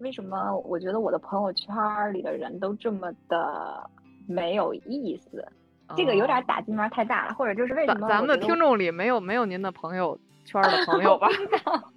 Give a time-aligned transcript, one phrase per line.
[0.00, 1.74] 为什么我觉得我的朋友圈
[2.12, 3.90] 里的人都这么的
[4.26, 5.46] 没有意思？
[5.96, 11.28] 这个有点打击面太大了，或者就是为什么咱们的听众里没有没有您的朋友圈的朋友吧？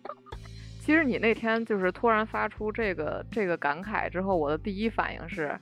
[0.80, 5.60] 其实你那天就是突然发出这个这个感慨之后，我的第一反应是，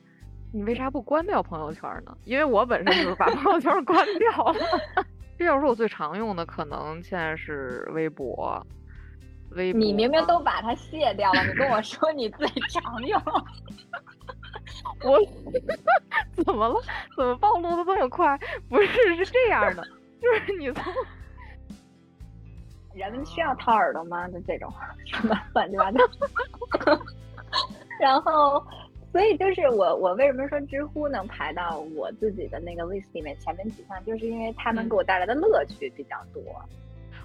[0.53, 2.15] 你为啥不关掉朋友圈呢？
[2.23, 4.55] 因为我本身就是把朋友圈关掉了。
[5.37, 8.65] 这要说我最常用的，可能现在是微博。
[9.51, 9.79] 微博。
[9.79, 13.21] 你明明都把它卸掉了，你跟我说你最常用。
[15.03, 15.19] 我
[16.43, 16.75] 怎么了？
[17.15, 18.37] 怎么暴露的这么快？
[18.69, 19.83] 不是，是这样的，
[20.21, 20.93] 就是你从。
[22.95, 24.27] 人需要掏耳朵吗？
[24.27, 24.69] 就这种
[25.05, 25.99] 什么乱七八糟。
[27.99, 28.61] 然后，
[29.11, 36.41] 所以就是我，我为什么说知乎能排到我自己的那个 list 里面前面几项，就是因为他们给我带来的乐趣比较多。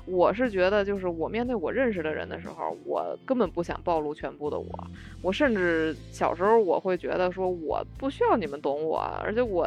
[0.06, 4.68] 我是觉得，就是我面对我认识的人的时候，我根本不想暴露全部的我。
[5.22, 9.66] 我甚至小时候我会觉得说，我不需要你们懂我，而且我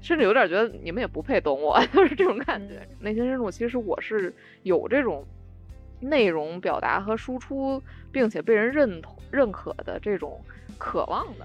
[0.00, 2.86] 甚至有点觉得你们也不配懂我， 就是这种感觉。
[3.00, 5.24] 内心深处，其实我是有这种。
[6.00, 10.40] 内容表达和输出，并且被人认同、认可的这种
[10.78, 11.44] 渴望的。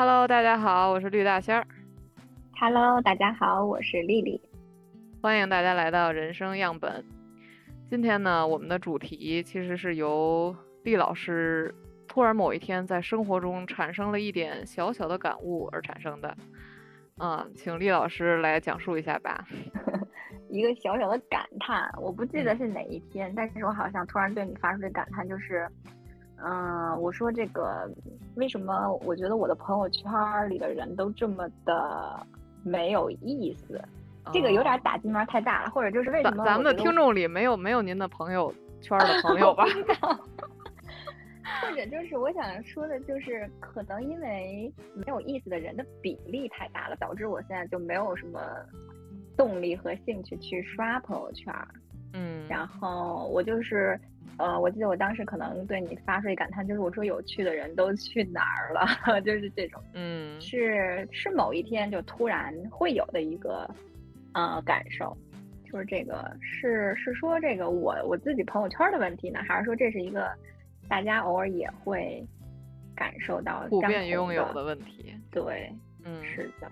[0.00, 1.66] Hello，大家好，我是绿大仙儿。
[2.60, 4.40] Hello，大家好，我是丽丽，
[5.20, 7.04] 欢迎大家来到人生样本。
[7.90, 10.54] 今天呢，我们的主题其实是由
[10.84, 11.74] 丽老师
[12.06, 16.32] 突然某一天在生活中产生了一点小小的感悟而产生的。
[17.18, 19.44] 嗯，请丽老师来讲述一下吧。
[20.48, 25.68] 一个小小的感叹，我不记得是哪一天，但是我好像突然对你发出的感叹，就是。
[26.44, 27.90] 嗯，我说这个，
[28.36, 30.10] 为什么我觉得我的朋友圈
[30.48, 32.26] 里的人都这么的
[32.62, 33.80] 没有意思？
[34.32, 39.64] 这个有点打击面太大了，或者就是为什么咱们的听众里没有没有您的朋友 圈的朋友吧？
[41.62, 48.40] 或者就是我想说的，就是可能因为没有意思的人的比例太大了，导致我现在就没有什么
[49.36, 51.52] 动力和兴趣去刷朋友圈。
[52.12, 53.98] 嗯，然后我就是。
[54.36, 58.86] 呃，我记得我当时可能对你发出一感叹，就是我说有趣的人都去哪儿了，
[59.22, 63.68] 就是这种，嗯，是是某一天就突然会有的一个
[64.34, 65.16] 呃感受，
[65.64, 70.30] 就是这个是是说这个我我自己朋友圈的问题呢，还是说这是一个
[70.88, 72.24] 大家偶尔也会
[72.94, 75.12] 感受到普遍拥有的问题？
[75.32, 75.68] 对，
[76.04, 76.70] 嗯，是的。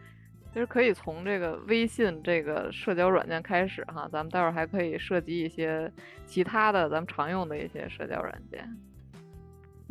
[0.56, 5.92] 其实可以从这个微信这个社交软件开始哈，咱们待会儿还可以涉及一些
[6.24, 8.66] 其他的咱们常用的一些社交软件，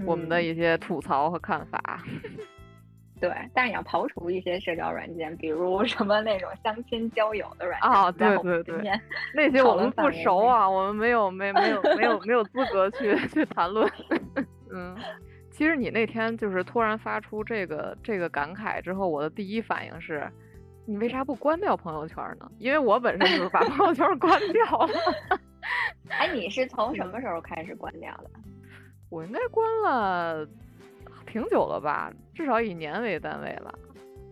[0.07, 2.03] 我们的一些吐槽和看法。
[3.21, 8.91] 对，但是要刨除一些社交软件，比如什么那种相亲交友的软件啊，对对对，
[9.35, 13.87] 那些我们不熟啊，我们没有没没有没有没有资格去去谈论。
[14.73, 14.97] 嗯，
[15.51, 20.27] 其实你那天就是突然发出这个这个感慨之后，我的第一反应是。
[20.85, 22.49] 你为啥不关掉朋友圈呢？
[22.59, 24.89] 因为我本身就是把朋友圈关掉了。
[26.09, 28.29] 哎，你是从什么时候开始关掉的？
[29.09, 30.47] 我应该关了
[31.25, 33.73] 挺久了吧，至少以年为单位了，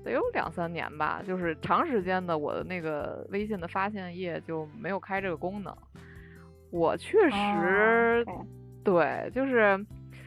[0.04, 1.24] 得有两三年吧。
[1.26, 5.76] 就是长时间的，我的那个微信的发现页就没有开这个功能。
[6.70, 8.26] 我确实，
[8.84, 9.84] 对，就是。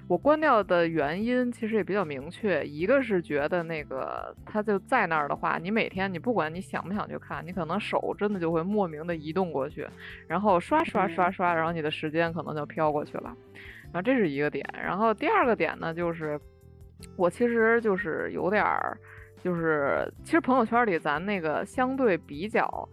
[0.08, 9.84] 我关掉的原因其实也比较明确，一个是觉得那个它就在那儿的话，你每天你不管你想不想去看，你可能手真的就会莫名的移动过去，
[10.28, 13.36] 然后刷刷刷刷，然后你的时间可能就飘过去了，
[13.84, 14.64] 然后这是一个点。
[14.72, 16.40] 然后第二个点呢，就是
[17.16, 18.96] 我其实就是有点儿，
[19.42, 22.88] 就是其实朋友圈里咱那个相对比较，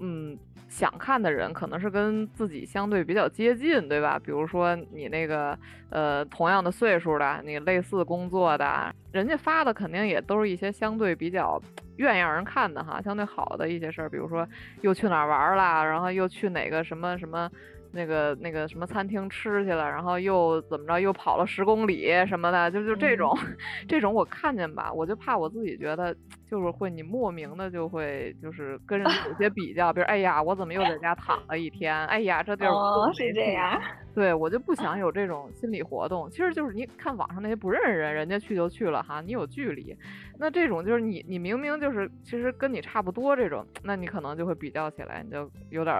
[0.00, 0.38] 嗯。
[0.72, 4.18] 想看的人可能是跟自己相对比较接近，对吧？
[4.18, 5.56] 比如说你那个
[5.90, 11.60] 呃同样的岁数的，你类似工作的，人家发的肯定也都是一些相对比较
[11.96, 14.48] 愿意让人看的哈，相对好的一些事儿，比如说
[14.80, 17.50] 又去哪儿玩啦，然后又去哪个什么什么
[17.92, 23.36] 那个那个什么餐厅吃去了，然后又怎么着又跑了十公里什么的，就就这种，
[23.86, 26.14] 这种我看见吧，我就怕我自己觉得
[26.50, 33.80] 就是会你莫名的就会就是跟人有些比较，比如哎呀我怎么又在家躺了一天，哎呀这地儿哦是这样，
[34.14, 36.30] 对我就不想有这种心理活动。
[36.30, 39.94] 其实就是你看网上那些不认识人，人家去就去了哈，你有距离，
[40.38, 45.94] 那这种就是你你明明就是其实跟你差不多这种，那你可能就会比较起来，你就有点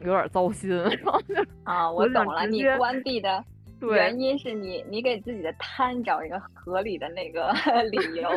[0.00, 1.34] 有点糟心，然后就
[1.64, 3.44] 啊，我懂了，你关闭的
[3.80, 7.52] 原因是你你给自己的贪找一个合理的那个
[7.90, 8.28] 理由。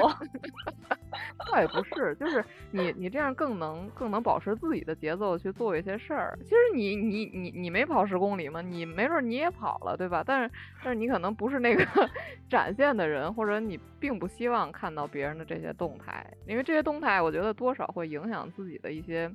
[1.52, 6.38] 倒也不是，就是你你这样更能更能保持自己的节奏去做一些事儿。
[6.44, 8.62] 其实你你你你没跑十公里吗？
[8.62, 10.24] 你没准儿你也跑了，对吧？
[10.26, 10.52] 但是
[10.84, 11.86] 但是你可能不是那个
[12.48, 19.30] 展现的人，或者你并不希望看到别人的这些动态，因为这些动态我觉得多少会影响自己的一些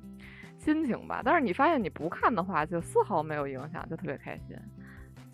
[0.57, 1.21] 心情吧。
[1.23, 4.57] 但是你发现你不看的话，就丝毫没有影响，就特别开心。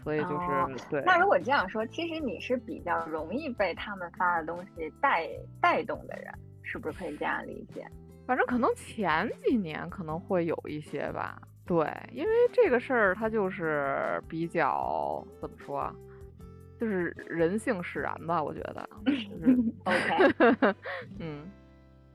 [0.04, 5.30] 所以就是、哦对，那如果这样说，其实你是比较容易被他们发的东西带
[5.62, 7.88] 带动的人，是不是可以这样理解？
[8.28, 15.96] 反正可能前几年可能会有一些吧，对，因为这个事儿它就是比较怎么说啊，
[16.78, 19.30] 就是人性使然吧，我觉得，就是，
[19.86, 20.76] OK，
[21.20, 21.50] 嗯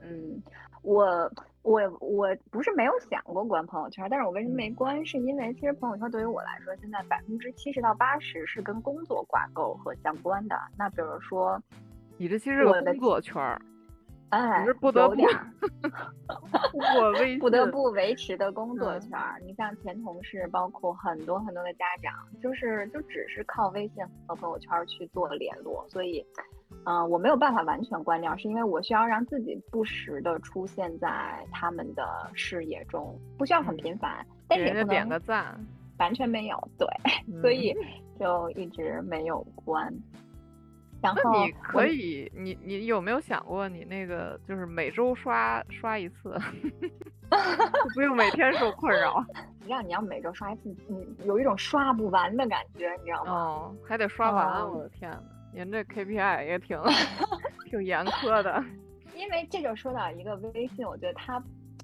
[0.01, 0.43] 嗯，
[0.81, 1.31] 我
[1.61, 5.05] 我我不是没有想过关朋友圈，但是我为什么没关？
[5.05, 10.55] 是因为其实朋友圈对于我来说，现在百分之七十到八十是跟工作挂钩和相关的。
[10.77, 11.61] 那比如说，
[12.17, 13.61] 你这其实是工作圈儿，
[14.29, 15.47] 哎，只是不得不有点儿
[16.71, 19.39] 通过微信，不得 不维持的工作嗯圈儿。
[19.45, 26.25] 你像前同事，包括很多很多的家长，就是就只是靠微信和朋友圈儿去做联络，所以，
[26.85, 32.03] 嗯、我没有办法完全关掉，是因为我需要让自己不时的出现在他们的
[32.33, 35.65] 视野中，不需要很嗯频繁，但是人家点是也不能个赞，
[35.99, 36.87] 完全没有，对，
[37.41, 37.75] 所嗯以
[38.19, 39.93] 就一直没有关。
[41.01, 46.37] 然后你可以，你你有没有想过，你那个就是每周刷刷一次，
[47.31, 49.23] 就不用每天受困扰。
[49.67, 53.31] 让你要每周刷一次，你有一种刷不完的感觉，你知道吗？
[53.31, 55.21] 哦，还得刷完，哦我的天呐，
[55.53, 56.79] 您这 KPI 也挺
[57.69, 58.63] 挺严苛的。
[59.15, 61.41] 因为这就说到一个微信，我觉得它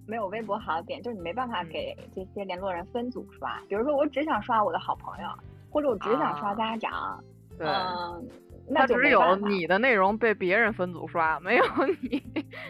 [0.08, 3.60] 没有微博好的点，就是你没办法嗯给这些联络人分组刷。
[3.68, 5.28] 比如说，我只想刷我的好朋友，
[5.70, 7.24] 或者我只想刷啊家长，
[7.58, 8.26] 对，嗯，
[8.70, 9.36] 那就它只有。
[9.36, 11.66] 你的内容被别人分组刷，没有
[12.02, 12.08] 你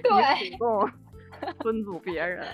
[0.02, 0.90] 对 你主动
[1.64, 2.48] 分组别人。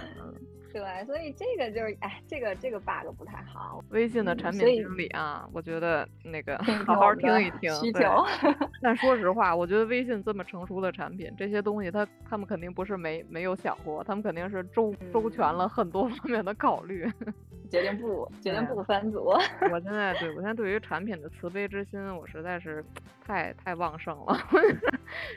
[0.74, 3.84] 嗯对，所以这个就是，哎，这个这个 bug 不太好。
[3.90, 7.60] 微信的嗯产品经理啊，我觉得那个好好听一听。
[7.62, 8.26] 对需求。
[8.82, 17.08] 但说实话，我觉得微信这么成熟的产品，这些东西他他们肯定不是没没有想过，他们肯定是周周全嗯了很多方面的考虑。
[17.72, 19.24] 决定不决定不分组。
[19.28, 19.40] 我
[19.80, 22.84] 现在对我现在对于产品的慈悲之心，我实在是
[23.26, 24.38] 太太旺盛了。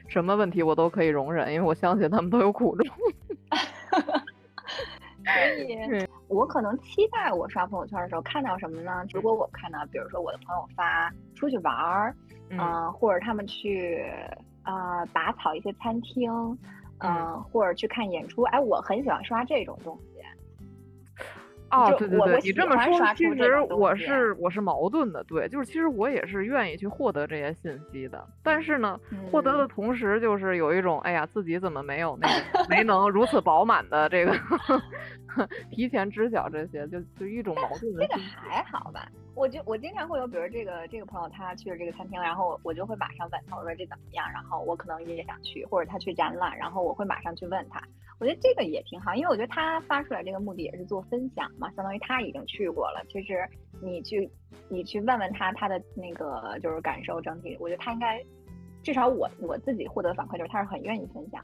[0.08, 2.86] 什么问题我都可以容忍，因为我相信他们都有苦衷。
[5.24, 9.04] 所以，我可能期待我刷朋友圈的时候看到什么呢？
[9.12, 12.14] 如果我看到，比如说我的朋友发出去玩儿，
[12.50, 12.58] 嗯。
[12.58, 14.04] 嗯、或者他们去
[14.64, 16.30] 呃打草一些餐厅，
[16.98, 17.42] 嗯、嗯。
[17.44, 20.04] 或者去看演出，哎，我很喜欢刷这种东西。
[21.70, 29.00] 哦，就对对对，我我你这么说，其实我是我是矛盾的，对，就是其实我也是愿意去获得这些信息的，但是呢，
[29.32, 29.68] 获得的嗯。
[29.68, 34.32] 同时就是有一种，哎呀，自己怎么没有那个没能如此饱满的这个
[35.70, 38.20] 提前知晓这些，就就一种矛盾的这个。
[38.20, 39.10] 还好吧？
[39.34, 44.30] 我就我经常会有，比如这个这个朋友他去了这个餐厅，然后我就会马上问他，我说这怎么样？
[44.32, 47.82] 然后我可能也想去，或者他去展览，然后我会马上去问他。
[48.20, 53.04] 我觉得这个也挺好，因为我觉得他发出来这个目的也是做分享嘛，相当于他已经去过了。
[53.08, 53.44] 其实
[53.82, 54.30] 你去
[54.68, 58.24] 你去问问他他的那个就是感受整体，我觉得他应该
[58.84, 61.42] 至少我我自己获得反馈就是他是很愿意分享。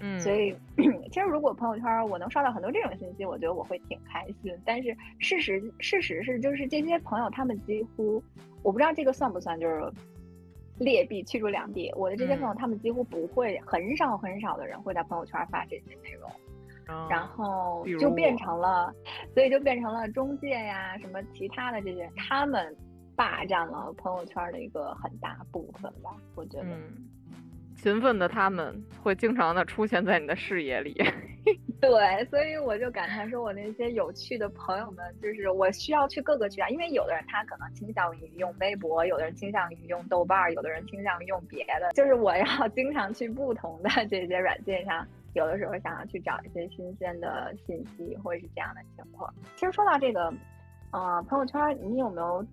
[0.00, 0.54] 嗯，所以，
[1.12, 4.52] 其实如果朋友圈我能刷到很多这种信息，我觉得我会挺开心。
[4.64, 8.22] 但是事实事实是，就是这些朋友他们几乎，
[8.62, 9.82] 我不知道这个算不算就是
[10.78, 11.92] 劣币驱逐良币。
[11.94, 16.30] 我的这些朋友嗯他们几乎不会，很少很少的人会在朋友圈发这些内容，
[16.88, 18.92] 嗯然后就变成了，
[19.34, 22.74] 所以就变成了中介呀什么其他的这些，他们
[23.14, 26.64] 霸占了朋友圈的一个很大部分吧，我觉得。
[26.68, 27.06] 嗯，
[27.80, 30.94] 勤奋的他们会经常的出现在你的视野里。
[31.80, 49.32] 对，所以我就感叹说，我那些有趣的朋友们，就是我需要去各个渠道，因为有的人他可能倾向于用微博，有的人倾向于用豆瓣儿，有的人倾向于用别的，就是我要经常去不同的这些软件上，有的时候想要去找一些新鲜的信息，会是这样的情况。
[49.56, 50.30] 其实说到这个
[50.90, 52.44] 呃，朋友圈你有没有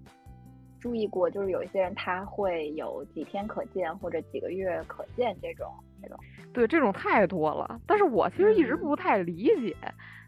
[0.88, 1.30] 注意过？
[1.30, 5.68] 就是有一些人他会有几天可见或者几个月可见这种
[6.02, 6.18] 这种。
[6.54, 7.80] 对，这种太多了。
[7.86, 9.76] 但是我其实一直嗯不太理解，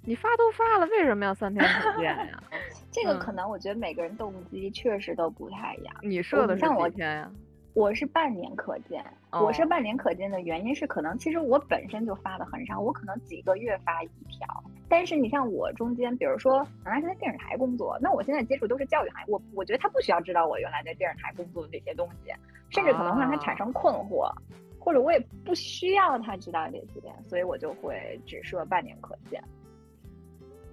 [0.04, 2.44] 你发都发了，为什么要三天可见呀？
[2.92, 5.96] 这个嗯可能我觉得每个人动机确实都不太一样。
[6.02, 7.32] 你设的是几天呀？
[7.74, 14.48] 我是半年可见，我是哦半年可见的原因是可能其实我本身就发的很少，我可能几个月发一条。
[14.90, 22.34] 但是你像我中间，比如说原来是在电视台工作，那我现在接触都是教育行业，我我觉得他不需要知道我原来在电视台工作的这些东西，
[22.70, 24.34] 甚至可能会让他产生困惑，
[24.80, 29.42] 或者我也不需要他知道这些，所以我就会只设半年可见。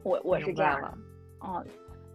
[0.03, 0.99] 我我是这样的
[1.41, 1.65] 嗯，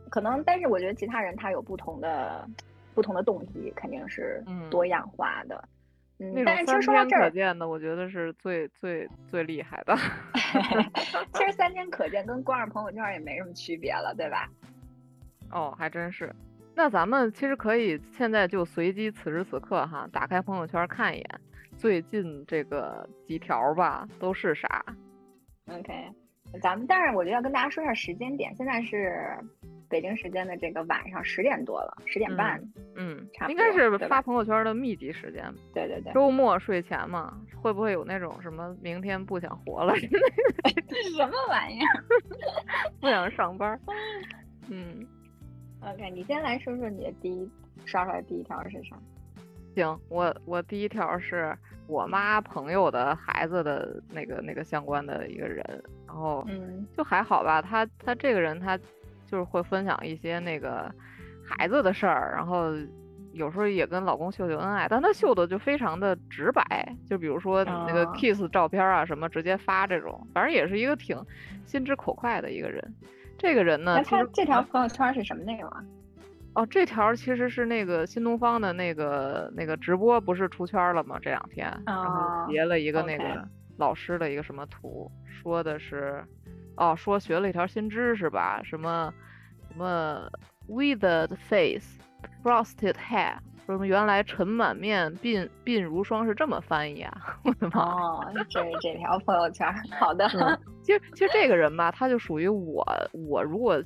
[0.09, 2.47] 可能，但是我觉得其他人他有不同的
[2.93, 5.63] 不同的动机，肯定是嗯多样化的。
[6.19, 9.95] 嗯，那但是三天其实说到这儿，可见的，我觉得是最最最厉害的。
[11.33, 14.49] 其实三天可见跟关上朋友圈也没什么区别了，对吧？
[15.51, 16.33] 哦，还真是。
[16.73, 21.41] 那咱们其实可以现在就随机此时此刻哈，打开朋友圈看一眼，
[21.75, 24.83] 最近这个几条吧都是啥
[25.67, 25.91] ？OK，
[26.61, 29.37] 咱们但是我觉得要跟大家说一下时间点，现在是
[29.91, 32.59] 北京时间的这个晚上十点多了，十点半。
[32.95, 35.43] 嗯差，不应该是发朋友圈的密集时间。
[35.73, 40.07] 对对对，周末睡前嘛，会不会有那种什么明天不想活了， 什
[41.27, 42.03] 么玩意儿
[43.01, 43.79] 不想上班？
[44.69, 45.05] 嗯
[45.81, 47.49] ，？OK，你先来说说你的第一
[47.85, 48.97] 刷出来的第一条是啥？
[49.75, 51.55] 行，我我第一条是
[51.87, 55.63] 我妈朋友的孩子的那个那个相关的一个人，
[56.07, 58.77] 然后嗯就还好吧，他他这个人他
[59.31, 60.93] 就是会分享一些那个
[61.47, 62.71] 孩子的事儿，然后
[63.31, 71.17] 有时候也跟老公秀秀恩爱，但他秀的就非常的直白，就比如说那个哦 kiss 照片啊什么直接发这种，反正也是一个挺
[71.65, 72.93] 心直口快的一个人。
[73.37, 75.83] 这个人呢，那他这条朋友圈是什么内容啊？
[76.53, 81.17] 哦，这条其实是那个新东方的那个那个直播，不是出圈了吗？
[81.21, 83.47] 这两天，然后哦截了一个那个
[83.77, 86.21] 老师的一个什么图，说的是，
[86.77, 89.13] 哦，说学了一条新知识吧，什么
[89.69, 90.29] 什么
[90.67, 91.99] withered face,
[92.43, 93.33] frosted hair，
[93.65, 97.11] 说什么原来尘满面，鬓鬓如霜是这么翻译啊！
[97.43, 97.81] 我的妈！
[97.81, 99.67] 哦，这是这条朋友圈。
[99.99, 102.85] 好的，嗯，其实其实这个人吧，他就属于我，
[103.29, 103.81] 我如果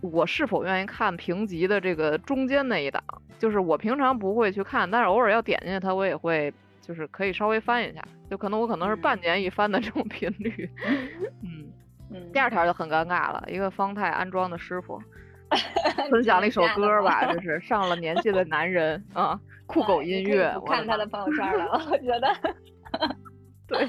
[0.00, 3.02] 我是否愿意看评级的这个中间那一档，
[3.38, 10.68] 就是我平常不会去看，但是偶尔要点进去它，我也会就是可以稍微翻一下，就可能我可能是半嗯年一翻的这种频率。
[11.42, 11.72] 嗯，嗯，
[12.32, 15.00] 第二条就很尴尬了，一个方太安装的师傅
[16.10, 22.36] 分享了一首歌吧，就 是上了年纪的男人啊，酷狗音乐，不我看他的朋友圈了，我觉得。
[23.66, 23.88] 对，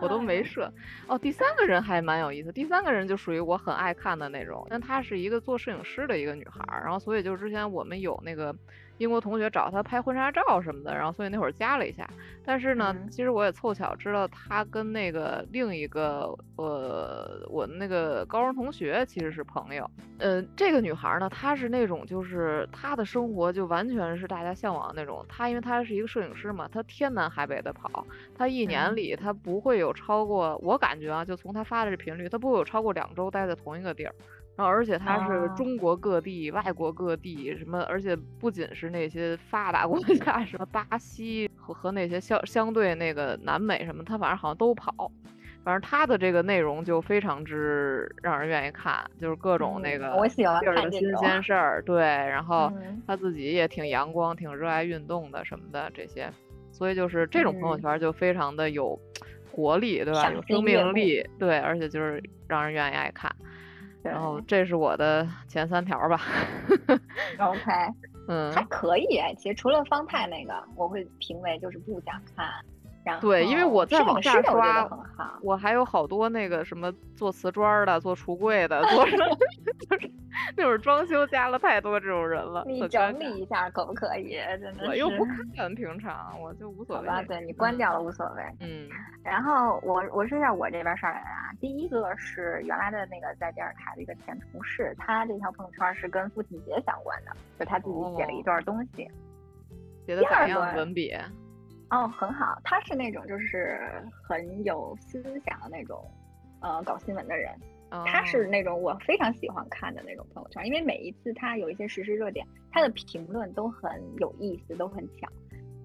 [0.00, 0.72] 我都没哎设。
[1.06, 8.54] 哦，第三个人还蛮有意思，第三个人就属于我很爱看的那种，但她是一个做摄影师的一个女孩儿，然后所以就是之前我们有那个
[8.98, 12.08] 英国同学找她拍婚纱照什么的，然后所以那会儿加了一下。
[12.44, 19.88] 但是呢，嗯其实我也凑巧知道她跟那个另一个呃我那个高中同学其实是朋友。
[20.18, 25.24] 呃，这个女孩儿呢，她是那种就是她的生活就完全是大家向往的那种。
[25.28, 34.14] 她因为她是一个摄影师嘛，她天南海北的跑，她一年嗯里她不会有超过，我感觉啊，就从她发的这频率，她不会有超过两周待在同一个地儿。
[34.56, 45.10] 然后，而且他是哦中国各地、外国各地什么，而且不仅是那些发达国 家，什么巴西和和那些相相对那个南美什么，他反正好像都跑。
[45.62, 50.28] 反正他的这个内容就非常之让人愿意看，就是各种那嗯个
[50.60, 56.30] 地儿的新鲜事儿，对，然后嗯他自己也挺阳光、挺热爱运动的什么的这些，
[56.70, 58.96] 所以就是这种朋友嗯圈就非常的有
[59.50, 60.30] 活力，对吧？
[60.30, 63.28] 有生命力，对，而且就是让人愿意爱看。
[64.06, 66.20] 然后这是我的前三条儿吧，
[67.38, 67.60] OK，
[68.28, 69.34] 嗯，还可以哎。
[69.34, 72.46] 其实除了方太那个，我会评为就是不想看。
[73.06, 74.88] 然后对因为我在往下刷。
[75.40, 79.24] 我还有好多那个什么做瓷砖儿的、做橱柜的、做什么，
[79.88, 80.10] 就是
[80.56, 84.36] 那会儿装修加了太多这种人了，你整理一下可不可以？
[84.60, 84.86] 真的是。
[84.90, 85.24] 我又不
[85.56, 87.08] 看，平常我就无所谓。
[87.08, 88.42] 好吧，对你关掉了无所谓。
[88.60, 88.88] 嗯
[89.22, 99.08] 然后我我说一下我这边上来的啊，第一个是原来的那个在电视台的一个前同事，他这条朋友圈是跟父亲节相关的，就他自己写了一哦段东西。
[100.04, 101.12] 写的咋样文笔？
[101.90, 103.78] 哦，很好，他是那种就是
[104.22, 106.04] 很有思想的那种，
[106.60, 107.52] 呃，搞新闻的人。
[108.04, 115.28] 他是哦那种我非常喜欢看的那种朋友圈，因为每一次他有一些实时热点，他的评论都很有意思，都很巧，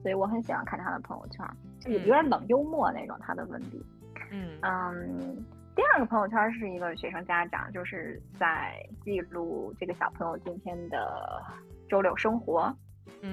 [0.01, 1.45] 所以我很喜欢看他的朋友圈，
[1.79, 3.85] 就有嗯点冷幽默那种他的文笔。
[4.31, 11.43] 嗯嗯，第第二个朋友圈是一个学生家长，就是在记录这个小朋友今天的
[11.89, 12.71] 周六生活，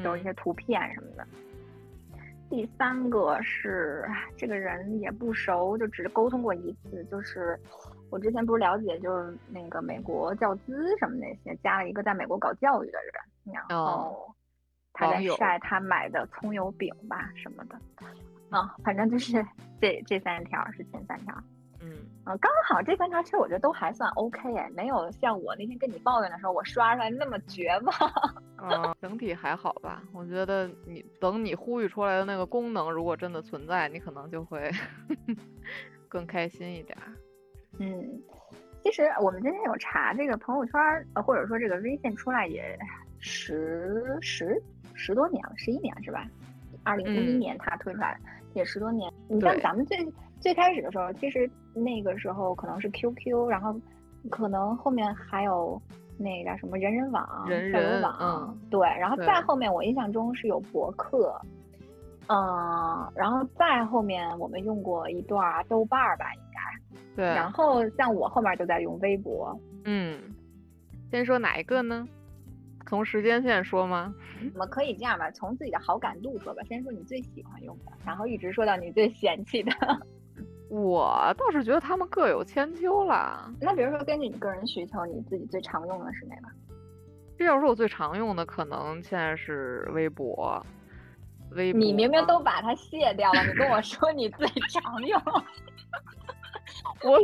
[0.03, 1.29] 有一些图片什么的。
[2.51, 7.59] 第三个是这个人也不熟，就只沟通过一次，就是
[8.11, 14.35] 我之前不是了解，就是那个美国教资什么那些，加了一个在美国搞教育的人，然后
[14.93, 17.79] 他在晒他买的葱油饼吧什么的，
[18.51, 19.45] 啊，反正就是
[19.81, 21.35] 这这三条是前三条。
[21.81, 21.93] 嗯，
[22.25, 27.95] 啊，刚好这三条其实我觉得都还算 OK 哎，没有像我那天跟你抱怨的时候，我刷出来那么绝望。
[28.61, 30.03] 嗯， 整体还好吧？
[30.13, 34.71] 我觉得你等你呼吁出来的那个功能如果真的存在，你可能就会
[36.09, 36.99] 更开心一点。
[37.79, 38.21] 嗯，
[38.83, 40.81] 其实我们今天有查这个朋友圈，
[41.15, 42.77] 呃，或者说这个微信出来也
[43.21, 44.61] 十十
[44.95, 46.27] 十多年了，十一年是吧？
[46.83, 48.19] 二零一一年他推出来
[48.55, 49.13] 也十多年。
[49.29, 49.97] 你像咱们最。
[50.41, 53.75] 最开始的时候，其实那个时候可能是 QQ，然后
[54.31, 55.81] 可能后面还有
[56.17, 61.41] 那个什么人人网、人人网，对，然后再后面我印象中是有博客，
[62.29, 70.19] 嗯，然后再后面我们用过一段豆瓣儿吧，应该，对，然后像我后面就在用微博，嗯，
[71.11, 72.07] 先说哪一个呢？
[72.87, 74.15] 从时间线说吗？
[74.55, 79.71] 我们可以这样吧，从自己的好感度说吧，先说你最喜欢用的，然后一直说到你最嫌弃的。
[80.69, 83.51] 我倒是觉得他们各有千秋啦。
[83.61, 86.49] 那比如说，根据你个人需求，你自己最常用的是哪个？
[87.39, 90.65] 这要说我最常用的，可能现在是微博。
[91.53, 91.81] 微博。
[91.81, 95.21] 你明明都把它卸掉了，你跟我说你最常用。
[97.03, 97.19] 我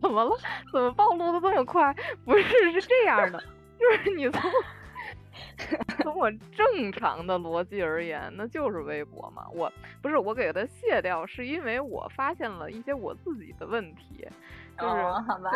[0.00, 0.30] 怎么了？
[0.72, 1.94] 怎么暴露的这么快？
[2.24, 3.42] 不是，是这样的，
[3.78, 4.50] 就是你从。
[6.02, 9.46] 从我正常的逻辑而言，那就是微博嘛。
[9.52, 14.26] 我不是我给它卸掉，是因为我发现了一些我自己的问题。
[14.78, 15.50] 就是好吧，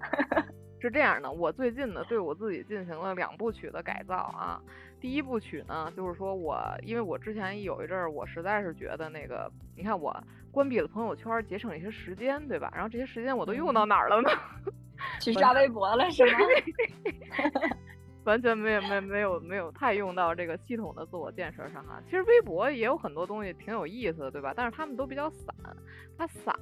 [0.80, 1.30] 是这样的。
[1.30, 4.60] 我最近呢，对我自己进行了两部曲的改造啊。
[4.98, 10.14] 第一部曲呢，就是说我因为我之前有一阵儿，我实在是觉得那个，你看我
[10.50, 12.70] 关闭了朋友圈，节省一些时间，对吧？
[12.74, 14.30] 然后这些时间我都用到哪儿了呢？
[15.20, 16.38] 去 刷微博了是吗？
[18.24, 22.00] 完全没有没没有没有太用到这个系统的自我建设上哈。
[22.04, 24.52] 其实微博也有很多东西挺有意思的，对吧？
[24.56, 25.54] 但是他们都比较散，
[26.16, 26.54] 它散。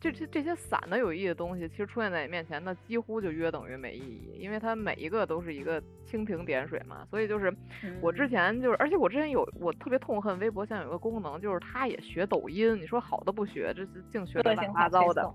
[0.00, 7.04] 这这这些散的有意义的东西，其实出现在你面前，那几乎就约等于没意义，因为它每一个都是一个蜻蜓点水嘛。
[7.10, 7.52] 所以就是
[8.00, 12.76] 我之前就是，而且我之前有我特别痛恨微博，现在有个功能，就是它也学抖音。
[12.80, 15.34] 你说好的不学，这是净学乱七八糟的。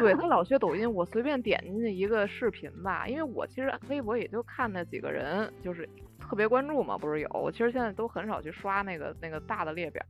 [0.00, 5.86] 对他 老学抖音，我随便点进去一个视频吧，因为我其实微博也就看那几个人，就是
[6.18, 7.28] 特别关注嘛，不是有。
[7.34, 10.02] 我其实现在都很少去刷那个那个大的列表。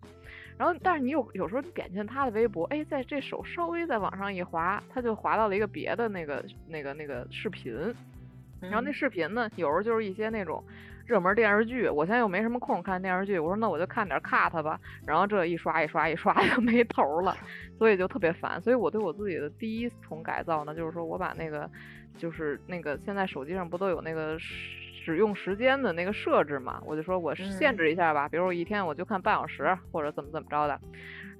[0.59, 7.75] 然后，但是你有有时候点进他的微博，哎，在这手稍微再往上一滑，他就滑到了一个别的那个那个那个视频。
[8.61, 10.63] 然后那视频呢，有时候就是一些那种
[11.07, 11.89] 热门电视剧。
[11.89, 14.79] 我现在又没什么空看电视剧，我说那我就看点 cut 吧。
[15.05, 17.35] 然后这一刷一刷一刷就没头了，
[17.79, 18.61] 所以就特别烦。
[18.61, 21.69] 所以我对我自己的第一重改造呢，就是说我把那个
[22.17, 24.39] 就是那个现在手机上不都有那个。
[25.05, 30.81] 使用时间的那个设置嘛，我就说我限制一下吧，比如我一天我就看半小时或者怎么怎么着的。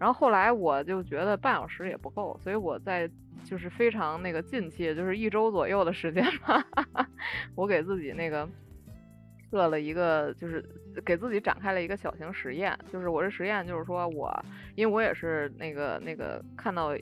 [0.01, 3.09] 然后后来我就觉得半小时也不够，所以我在
[3.45, 6.65] 就是非常那个近期，就是一周左右的时间吧，
[7.55, 8.49] 我给自己那个
[9.49, 10.65] 设了一个，就是
[11.05, 12.77] 给自己展开了一个小型实验。
[12.93, 14.37] 就是我这实验就是说我，
[14.75, 16.97] 因为我也是那个那个看到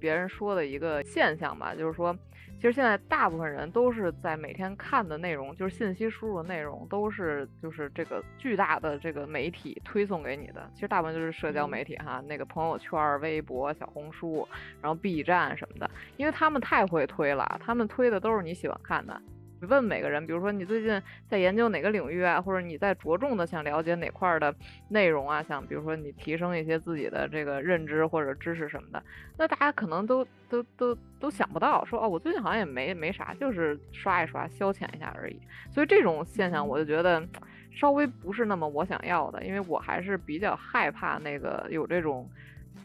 [0.00, 2.16] 别人说的一个现象吧，就是说。
[2.56, 10.68] 其实现在大部分人都是在每天看的内容，就是信息输入的内容，都是就是这个巨大的这个媒体推送给你的。
[10.74, 14.48] 其实大部分就是社交媒体哈，那个朋友圈、微博、小红书，
[14.80, 19.20] 然后 B 站什么的，因为他们太会推了，他们推的都是你喜欢看的。
[19.66, 24.54] 问每个人，比如说你最近在研究哪个领域啊，或者你在着重的想了解哪块的
[24.88, 29.02] 内容啊，想比如说你提升一些自己的这个认知或者知识什么的，
[29.36, 35.38] 那大家可能都都都都想不到，说哦，我最近好像也没没啥，就是刷一刷消遣一下而已。
[35.70, 37.22] 所以这种现象，我就觉得
[37.70, 42.28] 稍微不是那么我想要的，因为我还是比较害怕那个有这种。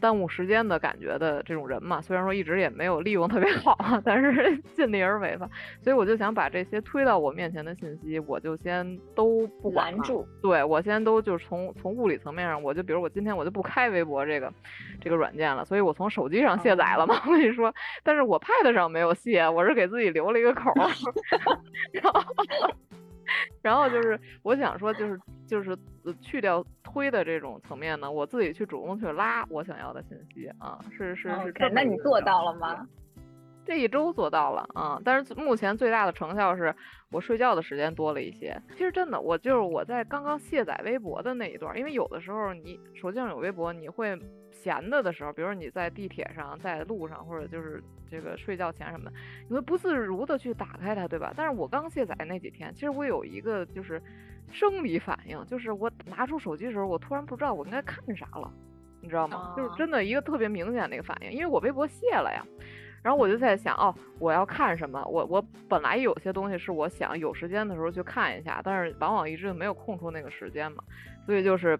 [0.00, 5.48] 耽误时间的感觉的这种人嘛，虽然说一直也没有利用特别好，但是 尽力而为吧。
[5.80, 10.26] 所以我就想把这些推到我面前的信息，我就先都不管住。
[10.42, 14.52] 对我先都就是从从物理层面上，我就比如我今天我就不开微博这个
[15.00, 17.20] 这个软件了，所以我从手机上卸载了嘛。
[17.26, 20.72] 我跟你说，但是我 Pad 上没有卸，我是给自己留了一个口。
[21.92, 22.22] 然 后
[23.88, 25.76] 就是我想说，就是就是
[26.20, 31.54] 去掉推的这种层面呢，我自己去主动去拉我想要的信息啊，是是是。
[31.72, 32.86] 那你做到了吗？
[33.64, 36.74] 这一周做到了啊，但是目前最大的成效是
[37.10, 38.60] 我睡觉的时间多了一些。
[38.72, 44.18] 其实真的，我就是我在刚刚卸载微博的那一段，因为有的时候你手机上有微博，你会
[44.50, 49.12] 闲的的时候，比如你在地铁上、在路上，或者就是这个睡觉前什么的，
[49.48, 51.32] 你会不自如的去打开它，对吧？
[51.36, 54.02] 但是我刚卸载那几天，其实我有一个就是
[54.50, 58.52] 生理反应，就是我拿出手机的时候，我突然不知道我应该看啥了，
[59.00, 59.54] 你知道吗？
[59.56, 62.44] 就是真的一个特别明显的一个反应，因为我微博卸了呀。
[63.02, 65.04] 然后我就在想，哦，我要看什么？
[65.06, 70.84] 我我本来有些东西是我想有时间的时候去看一下，但是往往一直没有空出那个时间嘛。
[71.26, 71.78] 所以就是，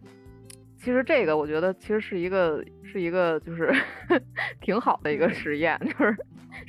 [0.76, 3.72] 其实这个我觉得其实是一个是一个就是
[4.60, 6.16] 挺好的一个实验，就是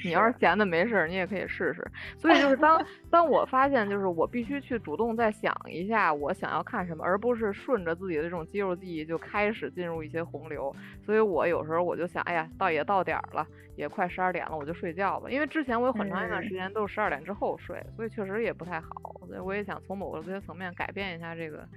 [0.04, 1.86] 你要是闲的没事儿，你也可以试试。
[2.18, 10.74] 所以就是当 当我发现就是我必须去主动再想一下我想要看什么，而不是顺着自己的这种肌肉记忆就开始进入一些洪流。
[11.06, 13.46] 所以我有时候我就想，哎呀，到也到点儿了。
[13.76, 15.28] 也快十二点了，我就睡觉吧。
[15.32, 18.88] 因为之前我有很长一段时间都是十二点之后睡，所以确实也不太好。
[19.26, 21.68] 所以我也想从某个些层面改变一下这个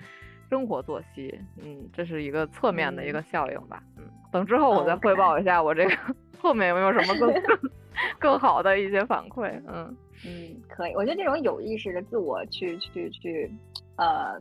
[0.51, 1.41] 生活作息。
[1.63, 3.83] 嗯，这是一个侧面的一个效应吧。
[3.97, 5.97] 嗯，等之后我再汇报一下我这个
[6.39, 7.33] 后面有没有什么更
[8.19, 9.51] 更好的一些反馈。
[9.67, 10.95] 嗯嗯，可以。
[10.95, 13.51] 我觉得这种有意识的自我去去去，
[13.97, 14.39] 呃，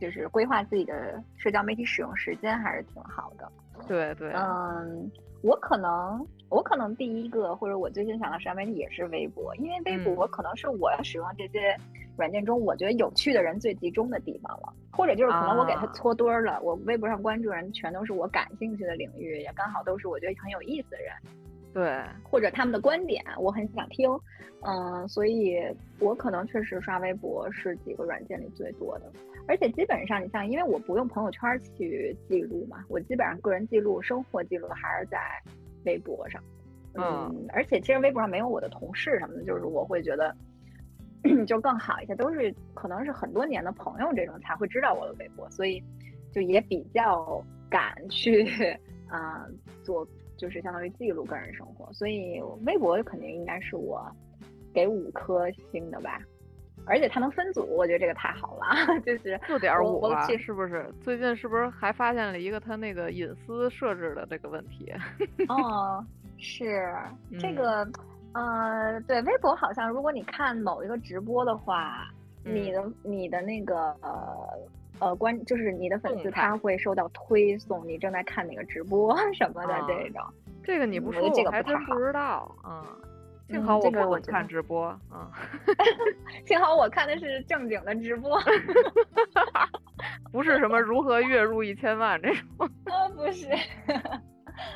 [0.00, 3.50] 就是规划自己的社交媒体使用时间还是挺好的。
[3.86, 4.32] 对对。
[4.32, 5.10] 嗯。
[5.40, 11.76] 我可能，我可能第一个或者我最近想到上面也是微博，因为微博可能是我使用这些
[12.16, 21.12] 软件中我觉得有趣的人最集中的地方了，或者就是可能我给他搓堆儿了，我微博上关注人全都是我感兴趣的领域，也刚好都是我觉得很有意思的人，
[21.72, 24.08] 对，或者他们的观点我很想听，
[24.62, 25.58] 嗯，所以
[26.00, 29.12] 我可能确实刷微博是几个软件里最多的。
[29.46, 35.18] 而且基本上，你像，因为我不用朋友圈去记录嘛，我基本上个人记录、生活记录还是在
[35.84, 36.42] 微博上。
[36.94, 40.34] 嗯，而且其实微博上没有我的同事什么的，就是我会觉得
[41.46, 45.82] 就更好一些，都是可能是很多年的朋友这种才会知道我的微博，所以
[46.32, 48.46] 就也比较敢去
[49.08, 49.46] 啊
[49.82, 50.06] 做，
[50.38, 51.92] 就是相当于记录个人生活。
[51.92, 54.10] 所以微博肯定应该是我
[54.72, 56.18] 给五颗星的吧。
[56.86, 58.64] 而且它能分组，我觉得这个太好了，
[59.04, 60.90] 就是四点五吧，是不是？
[61.02, 64.90] 最近是不是还发现了一个它那个隐私设置的这个问题？
[65.50, 66.02] 哦，
[66.38, 66.90] 是
[67.38, 67.86] 这个，
[68.32, 72.08] 呃，对，微博好像如果你看某一个直播的话，
[72.42, 74.48] 你的你的那个呃
[75.00, 80.22] 呃关，就是你的粉丝他会收到推送，你正在看哪个直播 什么的这种。
[80.62, 82.84] 这个你不说，我还真不知道，嗯。
[83.50, 85.26] 幸好我不看直播嗯！
[86.44, 88.38] 幸好我看的是正经的直播，
[90.30, 92.44] 不是什么如何月入一千万这种。
[92.84, 93.48] 啊，不是。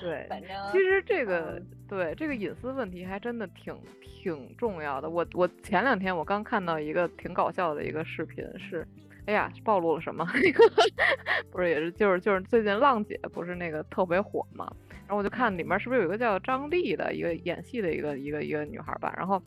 [0.00, 5.10] 对，反正其实这个对这个隐私问题还真的挺挺重要的。
[5.10, 8.88] 我我前两天我刚看到一个挺搞笑的一个视频，是，
[9.26, 10.26] 哎呀，暴露了什么？
[11.52, 14.70] 不是，也是就是就是最近浪姐不是那个特别火嘛？
[15.06, 19.42] 然后我就看里面是不是有一个叫张丽的一个演戏的一个一个一个女孩吧，然后，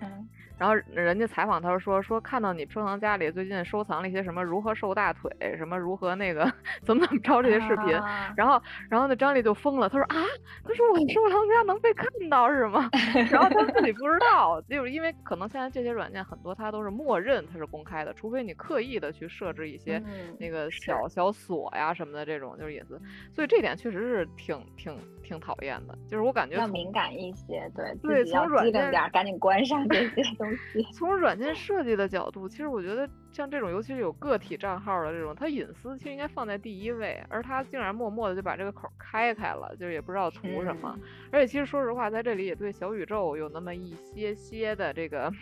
[0.00, 0.28] 嗯。
[0.58, 7.92] 然后人家采访他说说看到你收藏夹里最近收藏了一些什么如何瘦大腿，什么如何那个怎么怎么着这些视频，
[8.36, 10.16] 然后然后那张丽就疯了，他说啊，
[10.64, 12.90] 他说我收藏夹能被看到是吗？
[13.30, 20.02] 然后他自己不知道，就是因为可能现在这些软件很多它都是默认它是公开的，除非你刻意的去设置一些
[20.38, 23.00] 那个小小锁呀什么的这种就是隐私，
[23.32, 30.47] 所以这点确实是挺挺挺讨厌的，就是我感觉要敏感一些，对对，从软件点赶紧关上这些东。
[30.92, 40.98] 从软件设计的角度，其实我觉得像这种，尤其是有个体账号的这种，它隐私其实应该放在第一位，而他竟然默默的就把这个口开开了，就是也不知道图什么。
[41.30, 45.32] 而且其实说实话，在这里也对小宇宙有那么一些些的这个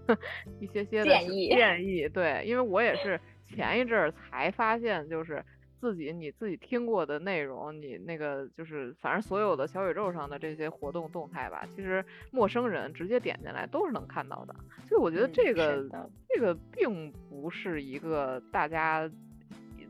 [0.60, 2.08] 一些些的建议建议。
[2.08, 5.44] 对，因为我也是前一阵儿才发现，就是。
[5.80, 14.54] 自己你自己听过的内容，你那个就是反正所有的小宇宙上的这些活动动态吧，其实陌生人直接点进来都是能看到的。
[14.88, 15.84] 所以我觉得这个
[16.28, 19.08] 这个并不是一个大家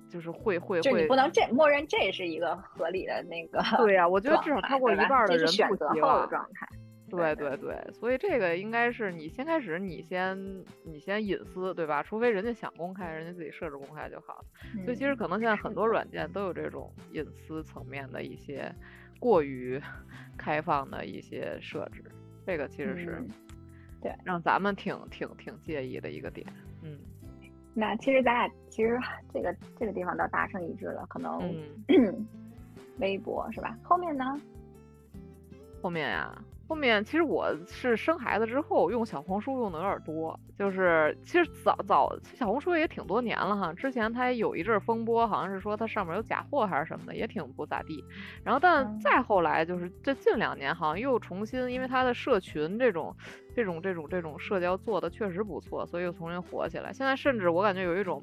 [0.08, 3.62] 就是会会会，就你不能这默认这是一个合理的那个。
[3.78, 6.68] 对呀，我觉得至少超过一半的人不择后的状态。
[7.08, 10.36] 对对对，所以这个应该是你先开始，你先
[10.82, 12.02] 你先隐私，对吧？
[12.02, 14.44] 除非人家想公开，人家自己设置公开就好了。
[14.84, 18.74] 所以其实可能现在很多软件都有这种隐私层面的一些
[19.20, 19.80] 过于
[20.36, 22.02] 开放的一些设置，
[22.44, 23.22] 这个其实是
[24.02, 26.46] 对让咱们挺挺挺介意的一个点。
[26.82, 26.98] 嗯，
[27.72, 28.98] 那其实咱俩其实
[29.32, 31.38] 这个这个地方倒达成一致了，可能
[31.88, 32.26] 嗯，
[32.98, 33.78] 微博是吧？
[33.82, 34.24] 后面呢？
[35.82, 48.04] 后面呀、后面其实我是生孩子之后用小红书用的有点多，就是其实早早小红书也挺多年了哈，之前它也有一阵儿风波，好像是说它上面有假货还是什么的，也挺不咋地。
[48.42, 53.14] 然后但嗯再后来就是这近两年好像又重新，因为它的社群这种
[53.54, 56.92] 这种这种这种社交做的确实不错，所以又重新火起来。
[56.92, 58.22] 现在甚至我感觉有一种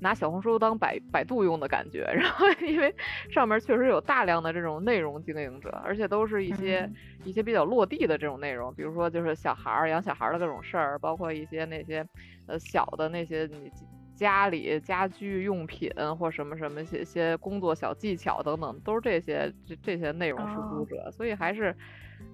[0.00, 2.94] 拿小红书当百百度用的感觉，然后 因为
[3.30, 12.06] 上面确实有大量的这种内容经营者，而且都是一些、嗯一些比较落地的这种内容，比如说就是小孩儿养小孩儿的各种事儿，包括一些那些
[12.46, 13.70] 呃小的那些你
[14.14, 21.74] 家里家居用品或什么什么些些工作小技巧等等，都是这些这这些内容输出哦者，所以还是。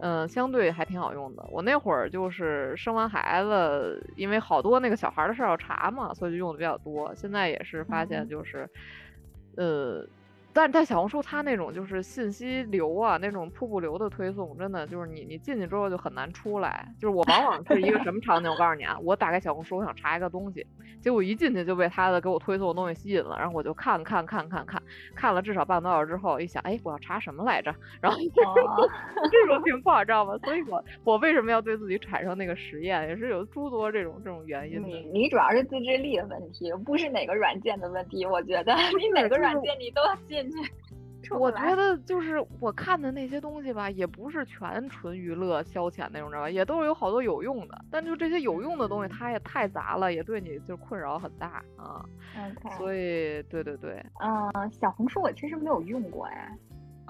[0.03, 1.45] 嗯，相对还挺好用的。
[1.51, 7.15] 我那会儿就是生完孩子，因为好多那个小孩儿的事儿要查嘛，所以就用的比较多。
[7.15, 8.69] 现在也是发现嗯就是，
[9.57, 10.07] 呃，
[10.53, 16.87] 但是在小红书它那种就是信息流啊，那种瀑布流的推送，真的就是你你进去之后就很难出来。
[17.01, 18.51] 就是我往往是一个什么场景？
[18.51, 20.67] 我告诉你啊，我打开小红书，我想查一个东西，
[21.01, 24.83] 结果一进去就被他的给我推送的东西吸引了，然后我就看看看看看，
[25.15, 27.75] 看了至少半个多小时之后，一想，哎，我要查什么来着？
[28.01, 28.89] 然后哦，
[29.31, 30.37] 这种情况知道吗？
[30.45, 35.11] 所以我我为什么要对自己产生那个实验，也是有诸多这种这种原因你的。
[35.13, 38.27] 你主要是自制力的问题，不是哪个软件的问题。
[38.27, 40.17] 我觉得 你哪个软件你都要
[41.39, 46.51] 我觉得就是我看的那些东西吧，也不是全纯娱乐消遣那种，知道吧？
[46.51, 52.05] 也都是有好多有用的，但就这些有用的东西，它也太杂了，也对你就困扰很大啊。
[52.37, 56.53] OK，所以，对对对，嗯、小红书我其实没有用过哎，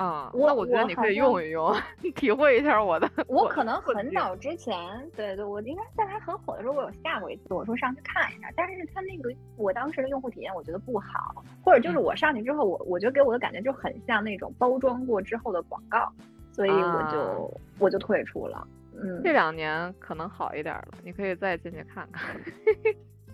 [0.01, 1.75] 啊，我那我觉得你可以用一用，
[2.17, 3.11] 体会一下我的。
[3.29, 4.75] 我可能很早之前，
[5.15, 16.11] 对对，我应该在它很火的时候，我有下过一次，我说上去看一下，但是它那个我当时的用户体验我觉得不好，或者就是嗯我上去之后，我我觉得给我的感觉就很像那种包装过之后的广告，
[16.53, 18.67] 所以我就、啊我就退出了。
[19.03, 22.35] 嗯这两年可能好一点了，你可以再进去看看。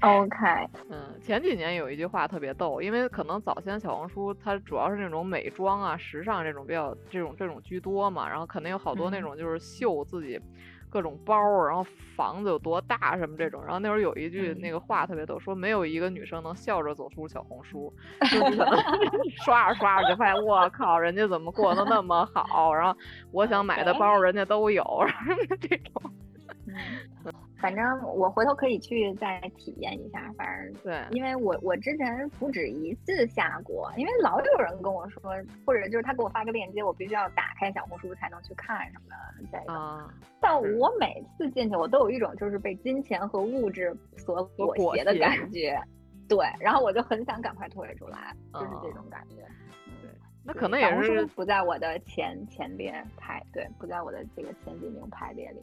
[0.03, 9.23] ，OK，嗯，前几年有一句话特别逗，因为可能早先小红书它主要是那种美妆啊、时尚这种比较这种这种居多嘛，然后肯定有好多那嗯。
[9.23, 10.41] 种就是秀自己
[10.89, 11.83] 各种包儿，然后
[12.17, 13.61] 房子有多大什么这种。
[13.65, 14.73] 然后那会儿有一句那嗯。
[14.73, 17.93] 个话特别逗，说没有一个女生能笑着走出小红书，
[18.29, 18.79] 就是可能
[19.37, 22.97] 刷着刷着就发现我靠，人家怎么过得那么好，然后
[23.33, 26.13] 我想买的包人家都有，然后这种。
[27.25, 39.73] 嗯， 反正我回头可以去再体验一下，反正对，因为我我之前不止一次下过，因为老有人跟我说，或者就是他给我发个链接，我必须要打开小红书才能去看什么的这个。
[39.73, 45.81] 啊，但我每次进去，我都有一种就是被金钱和物质所所裹裹挟的感觉。
[46.29, 49.37] 对，然后我就很想赶快退出来，就是这啊种感觉。
[50.03, 50.11] 对，
[50.45, 55.61] 那可能也是不在我的前前列排，对，不在我的这个前几名排列里。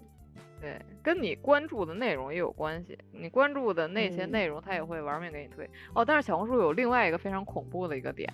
[0.61, 2.97] 对，跟你关注的内容也有关系。
[3.11, 5.69] 你关注的那些嗯内容，它也会玩命给你推。
[5.93, 8.31] 哦，但是小红书有另外一个非常恐怖的一个点，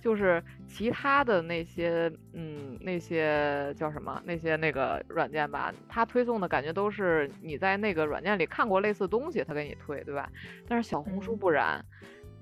[0.00, 4.18] 就是其他的那些，嗯，那些叫什么？
[4.24, 10.30] 那些那个软件吧，它推送的感觉都是你在那个软件里看过类似东西，它给你推，对吧？
[10.66, 11.84] 但是小红书嗯不然。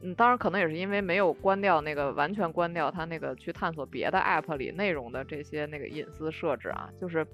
[0.07, 7.27] 嗯，当然可能也是因为没有关掉那个完全关掉它那个去探索别的 app 里内容的这些那个隐私设置啊，就是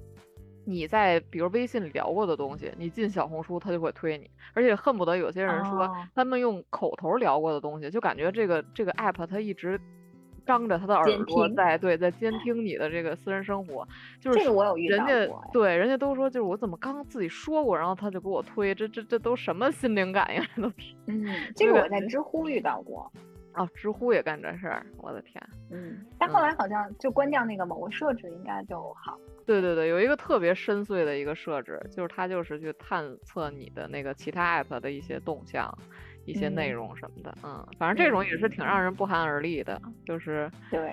[0.70, 9.78] 你在比如微信里聊过的东西，你进小红书他就会推你，而且恨不得有些人说哦他们用口头聊过的东西，就感觉这个这个 app 它一直
[10.46, 13.86] 张着他的耳朵听在对在监听你的这个私人生活，
[14.20, 20.42] 就是这个我有遇到人家对人家都说就是我怎么刚自己说过，然后他就给我推，这这这都什么心灵感应？
[20.54, 23.12] 这 都是嗯，这个我在知乎遇到过。
[23.52, 25.42] 啊，知乎也干这事儿，我的天！
[25.70, 29.18] 嗯，但后来好像就关掉那个某个设置，应该就好。
[29.46, 35.72] 对对对，有一个特别深邃的一个设置，就是它就是去探测你的那个其他 app 的一些动向、
[36.24, 37.34] 一些内嗯容什么的。
[37.42, 40.92] 嗯，反正这种也是挺让人不寒而栗的，就是，对，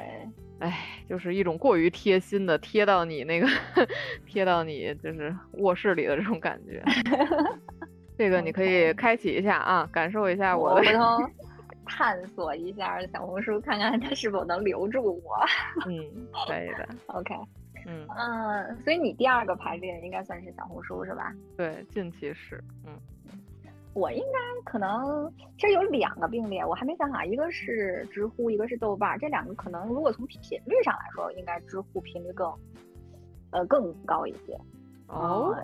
[0.60, 3.48] 哎，就是一种过于贴心的贴到你那个
[4.26, 6.84] 贴到你就是卧室里的这种感觉。
[8.18, 10.92] 这个你可以开启一下啊，感受一下我我的
[11.88, 15.38] 探索一下小红书，看看它是否能留住我。
[15.88, 15.94] 嗯，
[16.46, 17.34] 可以的，OK，
[17.86, 21.34] 嗯，嗯，所以你第二个排列应该算是小红书是吧？
[21.56, 22.94] 对，近期是，嗯
[23.94, 32.54] 我应该可能其实有两个并列，我还没想好，一个是知乎，一个是豆瓣儿，这两个可能如果从频率上来说，应该知乎频率更
[33.50, 34.56] 呃更高一些。
[35.08, 35.64] 哦，呃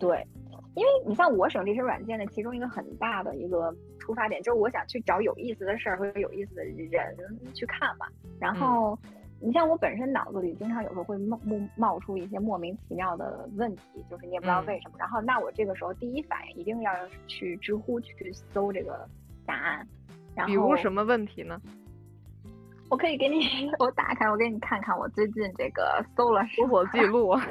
[0.00, 0.26] 对，
[0.74, 7.14] 因为你像我使用这些软件的其中一个很大的一个出发点，就是我想去找有意思的事儿和有意思的人
[7.54, 8.06] 去看嘛。
[8.40, 8.98] 然后，
[9.40, 14.96] 你像我本身脑子里经常有时候会冒冒冒出一些莫名其妙的问题，就是你也不知道为什么。
[14.98, 16.92] 然后，那我这个时候第一反应一定要
[17.26, 19.06] 去知乎去搜这个
[19.44, 19.86] 答案。
[20.34, 21.60] 然后，比如什么问题呢？
[22.88, 27.34] 我可以给你，我打开，我给你看看我最近这个搜了搜索记录。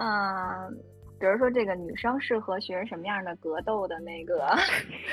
[0.00, 0.74] 嗯，
[1.18, 4.48] 比如说这个女生适合学什么样的格斗的那个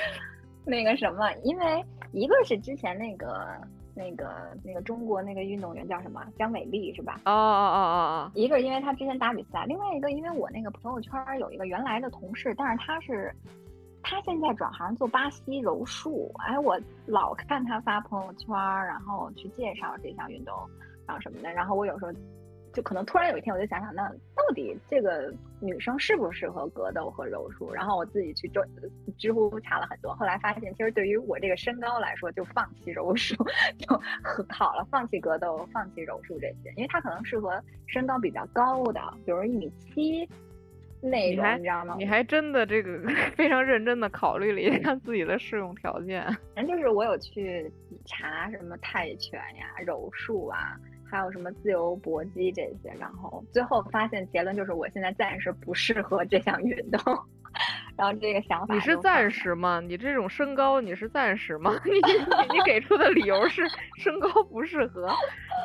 [0.64, 1.30] 那个什么？
[1.44, 3.46] 因为一个是之前那个
[3.94, 7.20] 那个那个中国那个运动员叫什么姜伟丽是吧？
[7.26, 8.30] 哦哦哦哦哦。
[8.34, 13.32] 一个是因为她之前打比赛，另外一个因为我那个朋友圈有一个原来的同事，但是他是。
[14.00, 18.54] 他现在转行做巴西柔术，哎，我老看他发朋友圈，
[18.86, 20.54] 然后去介绍这项运动，
[21.04, 21.52] 然后什么的。
[21.52, 22.12] 然后我有时候
[22.78, 27.72] 就可能突然有一天，我就想想，那到底这个女生适不适合格斗和柔术？
[27.74, 28.62] 然后我自己去周
[29.18, 33.34] 知乎查了很多，后来发现，其实对于我这个身高来说，就放弃柔术
[33.80, 34.00] 就
[34.48, 40.28] 好了，放弃格斗，放弃柔术这些，因为它可能适合身高比较高的，比如一米七。
[41.00, 41.94] 那种你知道吗？
[41.96, 43.00] 你还真的这个
[43.36, 46.24] 非常认真的考虑了一下自己的适用条件。
[46.56, 47.70] 反正就是我有去
[48.04, 50.76] 查什么泰拳呀、柔术啊，
[51.10, 57.00] 还有什么自由搏击这些，然后最后发现结论就是我现在暂时不适合这项运动。
[57.96, 59.80] 然后这个想法你是暂时吗？
[59.80, 61.72] 你这种身高你是暂时吗？
[61.84, 61.92] 你
[62.54, 63.62] 你给出的理由是
[63.96, 65.10] 身高不适合，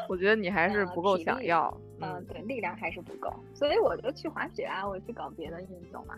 [0.09, 1.71] 我觉得你还是不够想要。
[2.01, 6.15] 嗯，对，力量还是不够，所以我就去滑雪啊，我去搞别的运动嘛。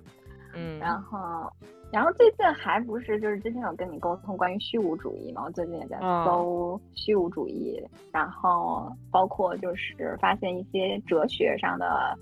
[0.56, 1.52] 嗯，然后，
[1.92, 5.44] 然后最近还不是就是之前有跟你沟通关于虚无主义嘛？
[5.46, 12.18] 我最近也在搜虚无主义，然后包括就是发现一些哲学上的。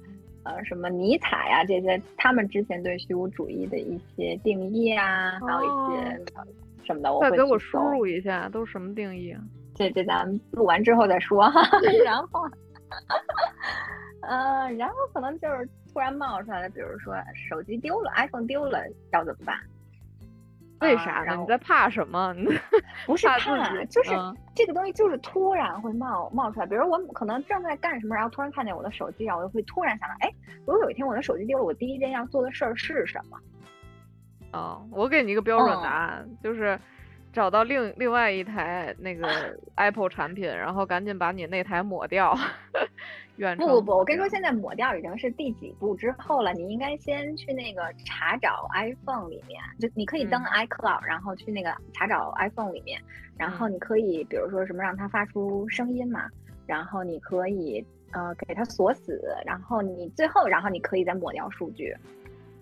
[0.46, 6.22] 呃，什么尼采呀这些，他们之前对虚无主义的一些定义啊，还有一些
[6.84, 9.40] 什么的，我会再给我输入一下，都是什么定义啊？
[9.74, 11.62] 这这咱们录完之后再说哈。
[12.04, 12.42] 然后，
[14.28, 17.16] 呃，然后可能就是突然冒出来的，比如说
[17.50, 19.56] 手机丢了，iPhone 丢了要怎么办？
[20.82, 21.38] 为啥呢？
[21.38, 22.36] 你在怕什么？
[23.06, 23.38] 不是怕，
[23.86, 24.12] 就是
[24.54, 26.66] 这个东西就是突然会冒冒出来。
[26.66, 30.30] 比如我可能正在干什么，然后突然看见我的手机，然后我就会突然想到，哎，
[30.66, 33.40] 如果有一天我的手机丢了，我第一件要做的事儿是什么？
[34.52, 36.78] 哦，我给你一个标准答案，就是
[37.32, 39.28] 找到另另外一台那个
[39.76, 42.38] Apple 产品，然后赶紧把你那台抹掉。
[43.58, 46.54] 不不不，我跟你说，现在抹掉已经是第几步之后了。
[46.54, 53.02] 你应该先去那个查找 iPhone 里面，就你可以登 iCloud，然后去那个查找 iPhone 里面，
[53.38, 56.30] 然后你可以比如说什么让它发出声音嘛，
[56.68, 61.96] 然后你可以呃给它锁死，然后你最后然后你可以再抹掉数据。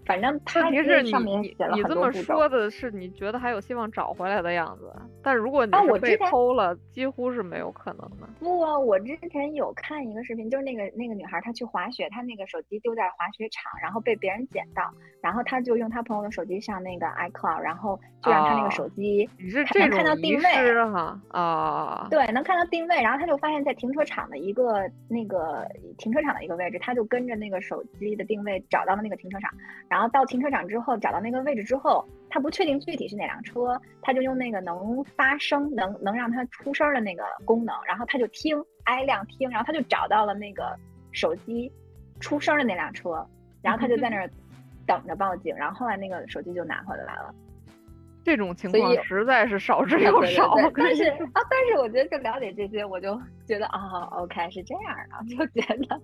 [0.06, 4.92] 反正它是上面写了你这么说的是你觉得还有希望找回来的样子，
[5.24, 8.28] 但如果你是被偷了，几乎是没有可能的。
[8.40, 14.84] 不啊，我之前有看一个视频，就是那个那个女孩她去滑雪，她那个手机丢在滑雪场，然后被别人捡到，
[15.22, 19.30] 然后她就用她朋友的手机上那个 iCloud，然后就让她那个手机
[19.76, 20.44] 能看到定位
[20.92, 29.52] 哈啊，对，能看到定位，然后她就发现，在停车场的一个那个停车场的一个位置，她就跟着那个手机的定位找到了那个停车场。
[29.92, 40.74] 然后到停车场之后，找到那个位置之后，他不确定具体是哪辆车，他就用那个能发声、能能让他出声的那个功能，然后他就听，挨辆听，然后他就找到了那个
[41.12, 41.70] 手机
[42.22, 43.28] 出声的那辆车，
[43.62, 44.30] 然后他就在那儿
[44.88, 47.36] 等着报警，然后后来那个手机就拿回来了。
[48.24, 50.56] 这种情况实在是少之又少。
[50.78, 56.02] 但是啊，但是我觉得就了解这些，我就觉得啊，OK 是这样的，就觉得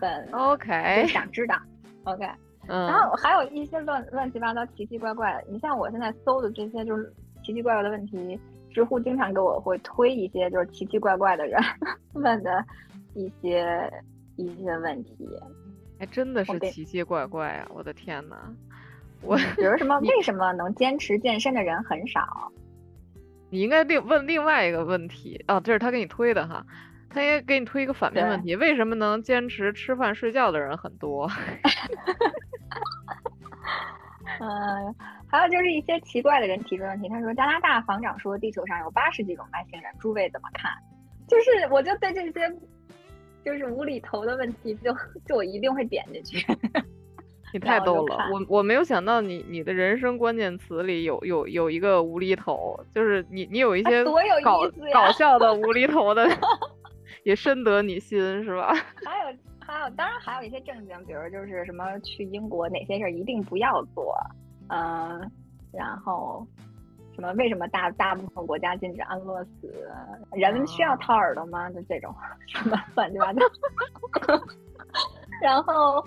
[0.00, 1.56] 很 OK，想知道
[2.04, 2.30] OK。
[2.76, 5.44] 然后还有一些乱乱七八糟、奇奇怪怪的。
[5.50, 7.12] 你像我现在搜的这些，就是
[7.44, 8.38] 奇奇怪怪的问题，
[8.70, 11.60] 知乎经常给我会推一些就是奇奇怪怪的人
[12.14, 12.64] 问的
[13.14, 13.90] 一些
[14.36, 15.28] 一些问题。
[15.98, 17.68] 还真的是奇奇怪怪啊！
[17.74, 18.36] 我的天呐，
[19.20, 20.00] 我比如什么？
[20.00, 22.50] 为什么能坚持健身的人很少？
[23.50, 25.60] 你应该另问另外一个问题啊！
[25.60, 26.66] 这是他给你推的哈。
[27.12, 31.30] 他也给你推一个反面问题：为什么能坚持吃饭睡觉的人很多？
[34.40, 34.94] 嗯，
[35.30, 37.08] 还有就是一些奇怪的人提出问题。
[37.08, 40.72] 他说：“加拿大防长说地球上有八十几种外星人，诸位怎么看？”
[41.28, 42.32] 就是我就对这些
[43.44, 44.92] 就是无厘头的问题，就
[45.26, 46.44] 就我一定会点进去。
[47.52, 54.02] 你太逗了，我我没有想到你你的人生关键词里有有有一个无厘头，就是你你有一些
[54.42, 54.60] 搞
[54.92, 56.26] 搞笑的无厘头的。
[57.24, 58.72] 也深得你心是吧？
[59.04, 64.16] 还有还有，当然还有一些正经，比如就是什么去英国哪些事儿一定不要做，
[64.68, 65.30] 嗯，
[65.72, 66.46] 然后
[67.14, 69.72] 什么为什么大大部分国家禁止安乐死，
[70.32, 71.70] 人需要掏耳朵吗？
[71.70, 72.14] 就这种
[72.48, 73.40] 什么乱七八糟。
[75.42, 76.04] 然后，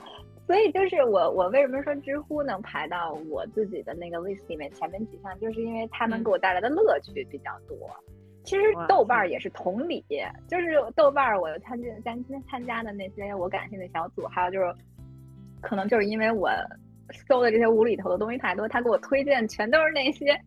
[0.48, 7.76] 所以就是我我为什么说知乎能排到我自己的那个 list 里面前面几项，就是因为它能给我带来的乐趣比较多。
[8.46, 10.06] 其实豆瓣儿也是同理，
[10.48, 14.74] 就是豆瓣儿我参加参参加的那些我感兴趣的小组，还有就是
[15.62, 16.50] 可能就是因为我
[17.28, 20.40] 搜的这些无厘头的东西太多，他给我推荐全都是那些，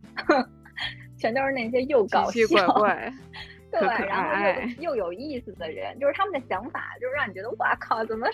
[1.19, 3.13] 全都是那些又搞笑怪怪，
[3.71, 8.27] 对，然后又又有意思的人，就是他们的想法，就是让你觉得哇靠，怎么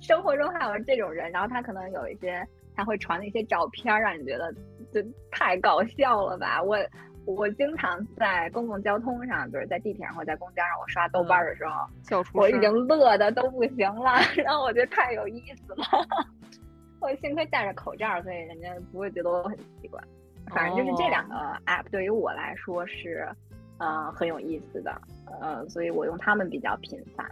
[0.00, 1.30] 生活中还有这种人？
[1.32, 2.46] 然后他可能有一些
[2.76, 4.52] 他会传的一些照片，让你觉得
[4.92, 6.62] 就太搞笑了吧？
[6.62, 6.76] 我。
[7.26, 11.86] 我经常在公共交通上，就是在地铁上或者在公交上，我刷豆瓣的时候，
[12.34, 14.18] 我已经乐的都不行了。
[14.44, 15.84] 然后我觉得太有意思了。
[17.00, 20.00] 我幸亏戴着口罩，所以人家不会觉得我很奇怪。
[20.48, 21.34] 反正就是这两个
[21.66, 23.28] app 对于我来说是，
[23.78, 25.00] 呃，很有意思的。
[25.40, 27.26] 呃，所以我用它们比较频繁。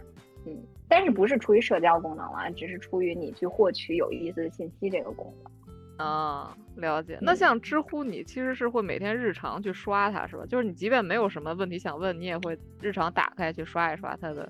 [0.45, 5.51] 嗯，但是不是出于社交功能了，只是出于你去获取有意思的信息这个功能。
[5.99, 7.19] 啊，了解。
[7.21, 10.45] 那像知乎，你其实是会每天日常去刷它，是吧？
[10.47, 14.49] 就是你即便没有什么问题想问，你也会日常打开去刷一刷它的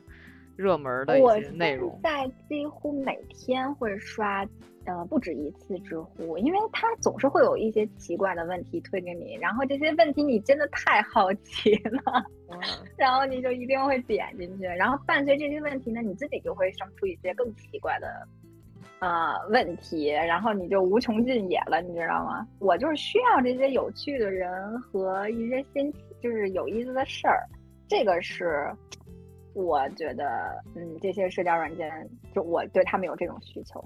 [0.56, 2.00] 热门的一些内容。
[2.04, 4.46] 在几乎每天会刷，
[4.86, 12.24] 呃，不止一次知乎，因为它总是会有一些奇怪的问题推给你，然后这些问题你真的太好奇了，
[12.96, 18.28] 然后你就一定会点进去，然后伴随这些问题呢，你自己就会生出一些更奇怪的。
[19.00, 22.46] 呃，问题，然后你就无穷尽也了，你知道吗？
[22.60, 25.92] 我就是需要这些有趣的人和一些新，
[26.22, 27.48] 就是有意思的事儿，
[27.88, 28.70] 这个是
[29.54, 31.90] 我觉得，嗯，这些社交软件，
[32.36, 33.84] 就我对他们有这种需求。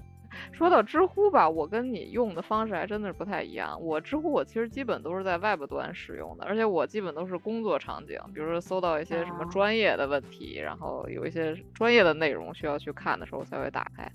[0.52, 3.80] 说到知乎吧，我跟你用的方式还真的是不太一样。
[3.80, 14.10] 我知乎我其实基本都是在 Web 端使用的，而且我基本都是工作场景，比如说搜到一些什么专业的问题，然后有一些专业的内容需要去看的时候才会打开。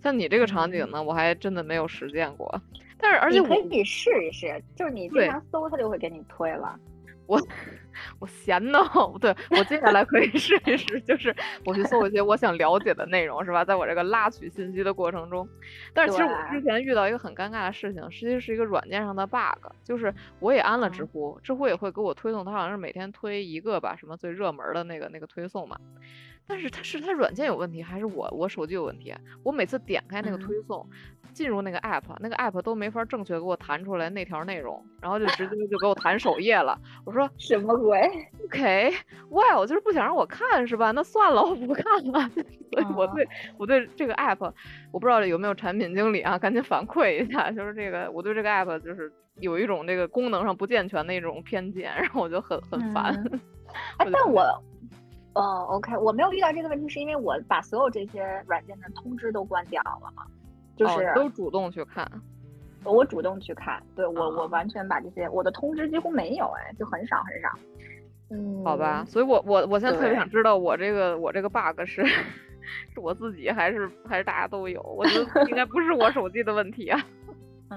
[0.00, 2.60] 像你这个场景呢，我还真的没有实践过。
[2.98, 6.78] 但是而且可以试一试，就是你经常搜，它就会给你推了。
[7.26, 7.40] 我
[8.18, 8.78] 我闲呢，
[9.20, 13.64] 对我接下来可以试一试，就是我去搜一些我想了解的内容，是吧？
[13.64, 15.48] 在我这个拉取信息的过程中，
[15.94, 25.76] 但是其实我之前遇到一个很尴尬的事情，实际是一个软件上的 bug，就是我也安了知乎，知乎也会给我推送，它好像是每天推一个吧，什么最热门的那个那个推送嘛。
[26.46, 29.14] 但是它是它软件有问题，还是我我手机有问题？
[29.42, 30.86] 我每次点开那个推送。
[31.32, 36.78] 进入那个 app，那个 app 都没法正确给我弹出来那条内容，然后就直接就给我弹首页了。
[37.06, 37.98] 我说 什么鬼
[38.44, 40.90] ？OK，Well， 就是不想让我看是吧？
[40.90, 42.30] 那算了，我不看了。
[42.72, 43.26] 所以我对
[43.56, 44.52] 我对这个 app，
[44.92, 47.50] 我不知道有没有产品经理啊，赶紧反馈一下。
[47.50, 53.14] 就是这个，我对这个 app 就是有一种这个功能上不健全的一种偏见，然后我就很很烦。
[53.96, 54.62] 哎，但我，
[55.34, 60.24] 哦，OK，我没有遇到这个问题，是因为我把所有这些软件的通知都关掉了嘛。
[60.74, 62.10] 就是都主动去看，
[62.82, 67.48] 我主动去看，对我我完全把这些我的通知几乎没有，哎，就很少很少。
[68.30, 72.04] 嗯，好吧，所以我我我现在特别想知道，我这个我这个 bug 是
[72.94, 74.80] 是我自己还是还是大家都有？
[74.82, 76.98] 我觉得应该不是我手机的问题啊。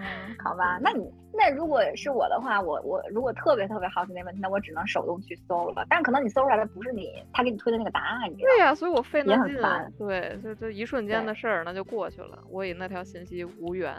[0.02, 5.86] 嗯，好吧，那你那如果是我的话，我我如果特别特别好奇那问题，那我只能手动去搜了。
[5.90, 9.58] 但可能你搜出来的不是你他给你推的那个答案，你知道对呀，所以我费那劲。
[9.98, 13.94] 对，就就一瞬间的事儿，那就过去了，我与那条信息无缘。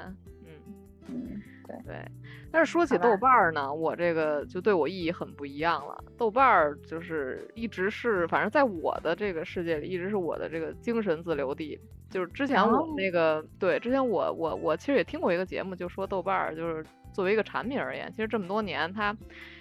[0.45, 0.51] 嗯
[1.09, 2.05] 嗯，对对。
[2.51, 6.03] 但是说起豆瓣儿呢，我这个就对我意义很不一样了。
[6.17, 11.79] 豆瓣儿就是一直是，反正在我的这个世界里，一直是我的这个精神自留地。
[12.09, 19.15] 就是之前我那个对，之前我我我其实也听过一个节目，就说豆瓣儿就是作为一个产品而言，其实这么多年它，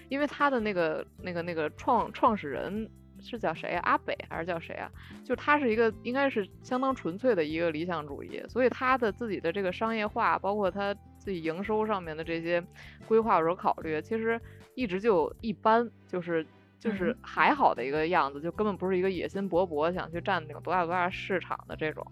[0.10, 2.88] 因为它的那个那个那个创创始人
[3.20, 3.82] 是叫谁啊？
[3.84, 4.90] 阿北还是叫谁啊？
[5.24, 10.96] 就他是一个应该是相当纯粹的一个理想主义，所以他的自己的这个商业化，包括他
[11.26, 12.64] 自己营收上面的这些
[13.08, 14.40] 规划或者考虑，其实
[14.76, 16.46] 一直就一般，就是。
[16.86, 22.06] 就是还好的一个样子，就根本不是一个野心勃勃想去占领多大多大市场的这种。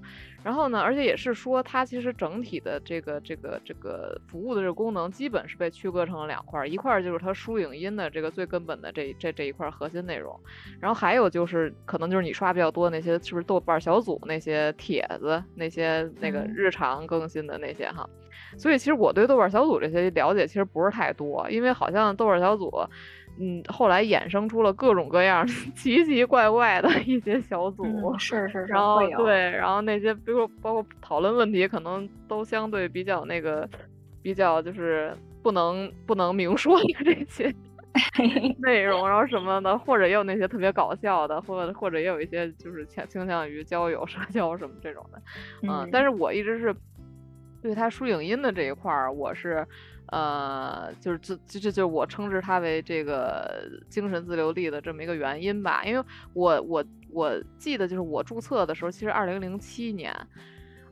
[0.44, 10.38] 然后呢，而且也是说，它其实整体的这个这个这个服务的这个功能，基本是被区隔成了两块，一块就是它输影音的这个最根本的这这这一块核心内容，
[10.80, 18.10] 然后还有就是可能就是你刷比较多那些是不是豆瓣小组那些帖子，那些那个日常更新的那些哈。
[18.58, 22.72] 所以其实我对豆瓣小组这些了解其实不是太多，因为好像豆瓣小组。
[23.40, 33.68] 嗯，后来衍生出了各种各样 奇奇怪怪的一些小组，嗯是是是，然后对，然后那些比如包括讨论问题，可能都相对比较那个，
[34.22, 35.12] 比较就是
[35.42, 37.52] 不能不能明说的这些
[38.62, 45.20] 内容，然后什么的，或者也有那些特别搞笑的，或者或者也有一些就是倾倾向于交友、社交什么这种的，
[45.68, 46.76] 嗯但是我一直是
[47.64, 49.66] 对他输影音的这一块儿，我是。
[50.14, 60.16] 呃，就是这这这就是我称之它为这个精神自留地的这么一个原因吧，因为我我我记得就是我注册的时候，其实二零零七年，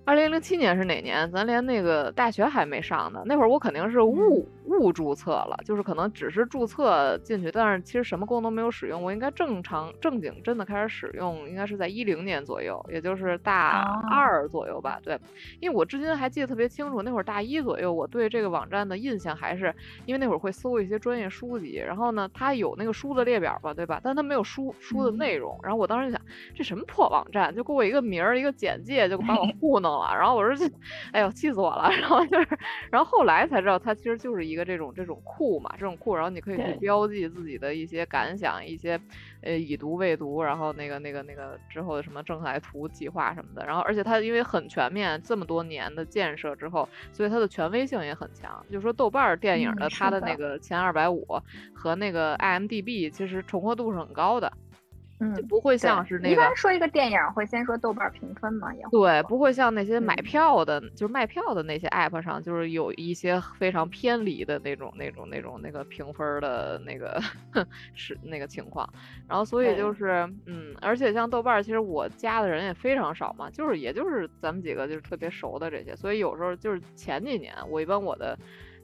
[0.06, 1.32] 二零零七年是哪年？
[1.32, 9.02] 咱连那个大学还没上呢，那会儿我肯定是误误注册了，就是可能只是注册进去，但是其实什么功能没有使用。
[9.02, 15.00] 我应该正常正经真的开始使用，应该是在一零年左右，也就是大哦二左右吧。
[15.04, 15.20] 对，
[15.60, 19.74] 因为我至今还记得特别清楚，那会儿大一左右，我对这个网站的印象还是
[20.06, 24.00] 因为那会儿会搜一些专业书籍，然后呢，它有那个书的列表吧，对吧？
[24.04, 25.60] 但它没有书书的嗯内容。
[25.64, 26.22] 然后我当时就想，
[26.56, 30.14] 这什么破网站，就给我一个名儿一个简介，就把我糊弄了。
[30.16, 30.72] 然后我说这，
[31.12, 31.90] 哎呦，气死我了。
[32.00, 32.48] 然后就是，
[32.90, 39.00] 然后后来才知道，它其实就是一个这种这种库嘛，这种库，然后你可以去标记自己的一些感想，一些
[39.42, 43.66] 呃已读未读，然后那个那个那个之后的什么正海图计划什么的。
[43.66, 48.64] 然后而且它因为很全面，这么多年的建设之后，所以它的权威性也很强。
[48.70, 51.26] 就是说豆瓣儿电影嗯的它的那个前二百五
[51.74, 54.52] 和那个 IMDB 其实重合度是很高的，
[55.22, 67.22] 嗯就，不会像是那个一般说一个电影会先说豆瓣评分嘛，也会对，不会像那些买嗯票的，就是卖票的那些 app 上，就是有一些非常偏离的那种、那种、那种、那个评分的那个
[67.94, 68.88] 是那个情况。
[69.28, 78.36] 然后，所以就是，嗯，而且像豆瓣，其实我加的人也非常少嘛，就是也就是咱们几个就是特别熟的这些，所以有时候就是前几年，我一般我的。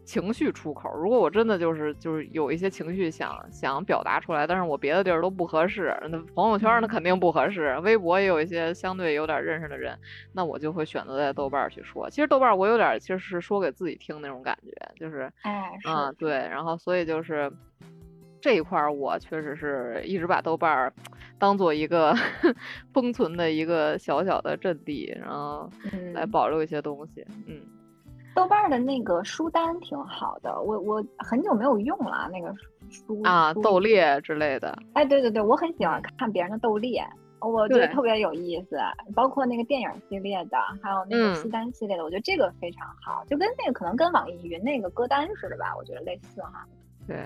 [0.08, 9.99] 情绪出口，如果我真的就是就是有一些情绪想想表达出来，但是我别的地儿都不合适，那朋友圈那嗯肯定不合适，微博也有一些相对有点认识的人，
[10.32, 12.10] 那我就会选择在豆瓣儿去说。
[12.10, 17.51] 其实豆瓣儿我有点儿其实是说给自己听那种感觉，就是哎，是啊、对，然后所以就是
[18.41, 20.93] 这一块儿我确实是一直把豆瓣儿
[21.38, 22.16] 当做一个
[22.93, 25.70] 封存的一个小小的阵地，然后
[26.14, 27.62] 来嗯，保留一些东西，嗯。
[28.38, 32.53] 豆瓣的那个书单挺好的，我我很久没有用了那个
[32.88, 37.03] 书啊，书斗猎之类的，哎，对对对，我很喜欢看别人的斗猎，
[37.41, 38.77] 我觉得特别有意思，
[39.15, 46.63] 包括那个电影系列的，还有那个嗯书单系列的，我觉得这个非常好，就跟那个可能跟网易云那个歌单似的吧，我觉得类似哈。
[47.07, 47.25] 对，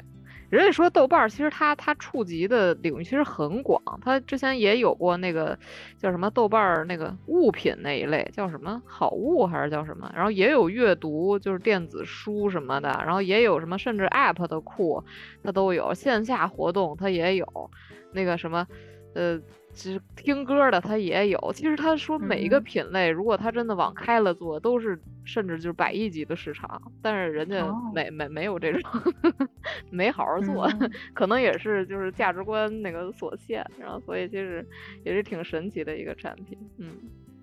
[0.52, 5.58] 人家说豆瓣儿其实它它触及的领域其实很广，它之前也有过那个
[5.98, 15.02] 叫什么豆瓣儿那个物品那一类，叫什么好物还是叫什么，然后也有阅读就是电子书什么的，然后也有什么甚至 App 的库
[15.42, 17.72] 它都有，线下活动它也有，
[18.12, 18.68] 那个什么
[19.16, 19.40] 呃。
[19.74, 28.92] 其实听歌的他也有，其实他说每一个嗯品类，如果他真的往开了做，都是甚至就是百亿级的市场，但是人家哦没没没有这种，
[29.90, 34.66] 没好好做，嗯 可能也是就是价值观那个所限，然后所以其实
[35.04, 36.58] 也是挺神奇的一个产品。
[36.78, 36.92] 嗯，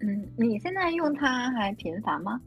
[0.01, 2.41] 嗯，你现在用它还频繁吗？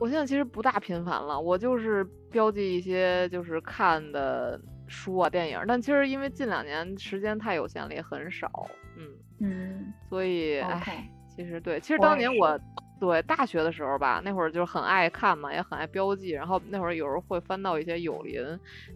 [0.00, 8.50] 我现在其实不大频繁了，我就是标记一些就是看的书啊、电影，但其实因为近两年时间太有限了，也很少。
[8.96, 9.08] 嗯，
[9.40, 12.58] 嗯所以哎，其实对，其实当年我
[13.00, 18.42] 对大学的时候吧，那会儿就是很爱看嘛，也很爱标记，然后那会儿有时候会翻到一些友邻，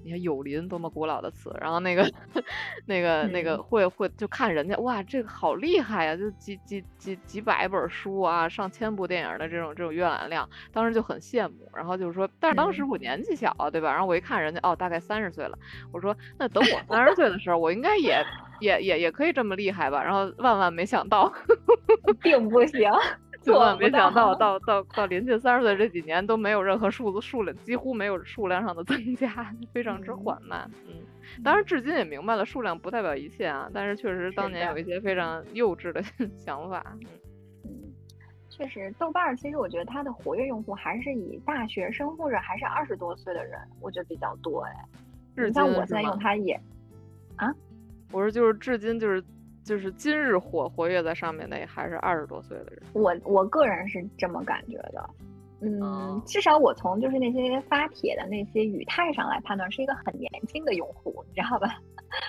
[0.05, 2.03] 你看友邻多么古老的词，然后那个
[2.87, 13.91] 那个那个嗯会会就看人家哇，这个好厉害呀、就几几几几百本书啊，上千部电影的这种这种阅览量，当时就很羡慕，然后就是说，但是当时嗯我年纪小啊，对吧？
[13.91, 15.59] 然后我一看人家哦，大概三十岁了，
[15.93, 18.25] 我说那等我三十岁的时候，我应该也
[18.61, 20.03] 也也也可以这么厉害吧？
[20.03, 21.31] 然后万万没想到。
[22.23, 22.91] 并不行，
[23.47, 30.71] 万做不万没想到，到到到到临近三十岁这几年都没有任何数字数量，几乎没有数量上的增加， 非常之嗯缓慢。
[30.87, 30.95] 嗯，
[31.43, 33.71] 当然至今也明白了，数量不代表一切啊。
[33.73, 36.03] 但是确实当年有一些非常幼稚的
[36.37, 36.85] 想法。
[37.65, 37.93] 嗯，嗯，
[38.51, 44.73] 确实，豆瓣儿其实我觉得它的活跃用户还是以大学生或者还是二十多岁的人，我觉得比较多哎。
[45.37, 46.61] 至你像我现在用它也
[47.37, 47.55] 啊，
[48.11, 49.23] 我说就是至今就是
[49.69, 52.83] 就是今日活活跃在上面的还是二十多岁的人。
[52.95, 55.11] 我我个人是这么感觉的。
[55.61, 61.69] 嗯哦，至少我从就是那些发帖的那些语态上来判断，是一个很年轻的用户，你知道吧？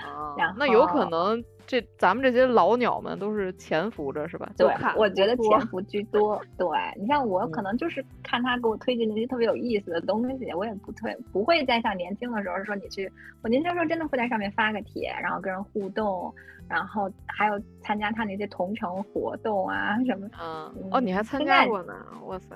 [0.06, 4.52] 啊 然那有可能这咱们这些老鸟们都是潜伏着是吧？
[4.58, 4.68] 对，
[4.98, 6.42] 我觉得潜伏居多。
[6.58, 6.68] 对
[7.00, 13.10] 你像我，可嗯能就是看他给我推荐那些特别有意思的东西，我也不推，不会再像年轻的时候说你去。
[13.42, 16.34] 我年轻的时候真的会在上面发个帖，然后跟人互动，
[16.68, 20.28] 然后还有参加他那些同城活动啊什么。
[20.42, 21.94] 嗯，哦，你还参加过呢，
[22.26, 22.56] 哇塞！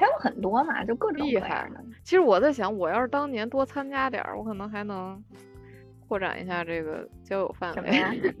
[0.00, 1.70] 他有很多嘛，就各种厉害。
[2.02, 5.22] 其实我在想，我要是当年多参加点儿，我可能还能
[6.08, 8.32] 扩展一下这个交友范围。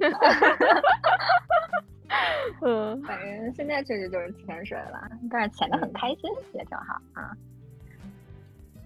[2.62, 7.36] 嗯，反正现在确实就是潜水了，但是潜的很开心，也挺好啊。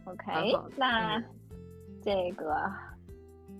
[0.07, 1.25] OK，那嗯
[2.03, 2.71] 这个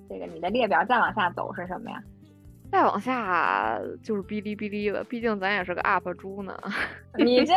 [0.09, 2.03] 这个你的列表再往下走是什么呀？
[2.75, 6.59] 再往下就是哔哩哔哩了，毕竟咱也是个 UP 主呢。
[7.17, 7.55] 你这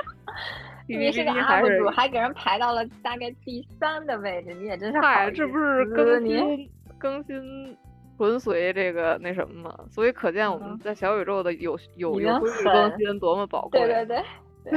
[0.88, 7.76] 你是个 UP 主，还给人排到了大概第三的位置，你也真是好嗨，这不是思更你新更新
[8.16, 9.78] 纯随这个那什么吗？
[9.90, 13.80] 所以可见我们嗯在小宇宙的有有有规律更很新多么宝贵。
[13.86, 14.24] 对对
[14.64, 14.72] 对，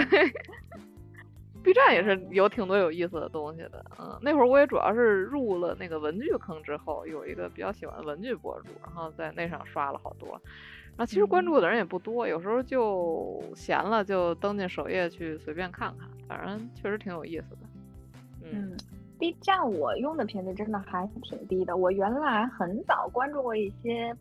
[1.65, 10.39] B 站也是有挺多有意思的东西的，嗯，那会儿我也主要是入了那个文具坑之后，有一个比较喜欢的文具博主，然后在那上刷了好多，
[10.95, 11.47] 然后其实关嗯。
[11.47, 17.57] 注的人也不多，有时候就闲了就登进首页去随便看看，反正确实挺有意思的，
[18.43, 18.77] 嗯嗯
[19.17, 21.75] ，B 站我用的频率真的还挺低的。
[21.75, 24.15] 我原来很早关注过一些，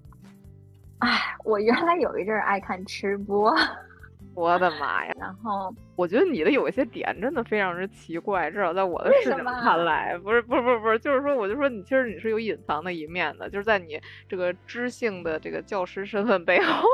[1.00, 3.54] 哎，我原来有一阵儿爱看吃播，
[4.34, 5.12] 我的妈呀！
[5.18, 16.88] 然后我觉得你的有一些点真的非常之奇怪，至少在我的视角看来，不是不是不是不是，就是说，我就说你其实你是有隐藏的一面的，就是在你这个知性的这个教师身份背后，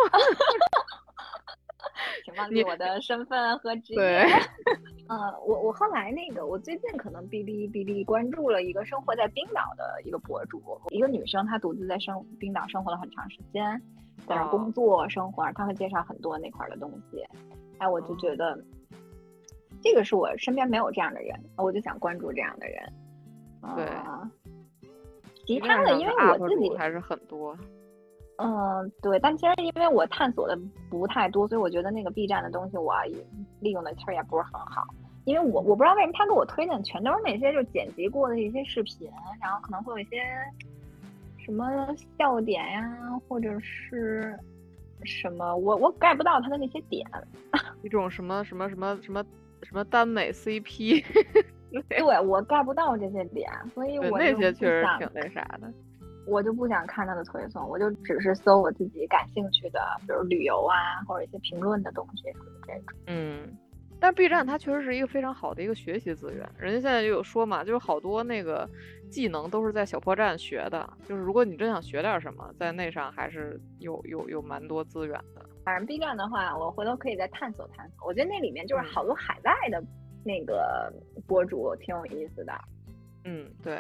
[2.25, 4.27] 请忘你记我的身份和职对业。
[5.09, 13.83] 呃，我我后来那个，我最近可能哔哩哔哩关注了一个生活在冰岛的一个博主，一个女生，她独自在生冰岛生活了很长时间，
[14.27, 17.23] 在那工作生活，他会介绍很多那块儿的东西。
[17.79, 18.59] 哎，我就觉得
[19.83, 22.93] 这个是我身边没有这样的人，我就想关注这样的人。
[23.77, 24.31] 对啊
[25.47, 27.57] 其他的，因为我自己还是很多，
[28.37, 30.57] 嗯，对，但其实因为我探索的
[30.89, 33.27] 不太多，所以我觉得那个 B 站的东西我也
[33.61, 34.87] 利用的其实也不是很好。
[35.25, 39.11] 因为我我不知道为什么他给我推荐的全都是那些就剪辑过的一些视频，
[39.41, 40.23] 然后可能会有一些
[41.51, 41.67] 什么
[42.17, 44.39] 笑点呀，或者是
[45.03, 47.05] 什么，我我 get 不到他的那些点。
[47.83, 49.25] 一种什么什么什么什么
[49.65, 51.05] 什么耽美 CP，
[51.89, 55.73] 对我 get 不到这些点，所以我那些确实挺那啥的。
[56.25, 62.23] 我就不想看他的推送，我就只是搜我自己感兴趣的，比如旅游啊，或者一些评论的东西
[62.65, 62.85] 这种。
[63.09, 63.59] 嗯，
[64.01, 66.49] 但 B 站它确实是一个非常好的一个学习资源。
[66.59, 68.69] 人家现在就有说嘛，就是好多那个
[69.11, 75.45] 技能都是在小破站学的，就是如果你真想学点什么，在那上还是有有有蛮多资源的。
[75.63, 78.07] 反正 B 站的话，我回头可以再探索探索。
[78.07, 79.83] 我觉得那里面就是嗯好多海外的
[80.25, 80.91] 那个
[81.27, 82.53] 博主挺有意思的。
[83.25, 83.75] 嗯，对，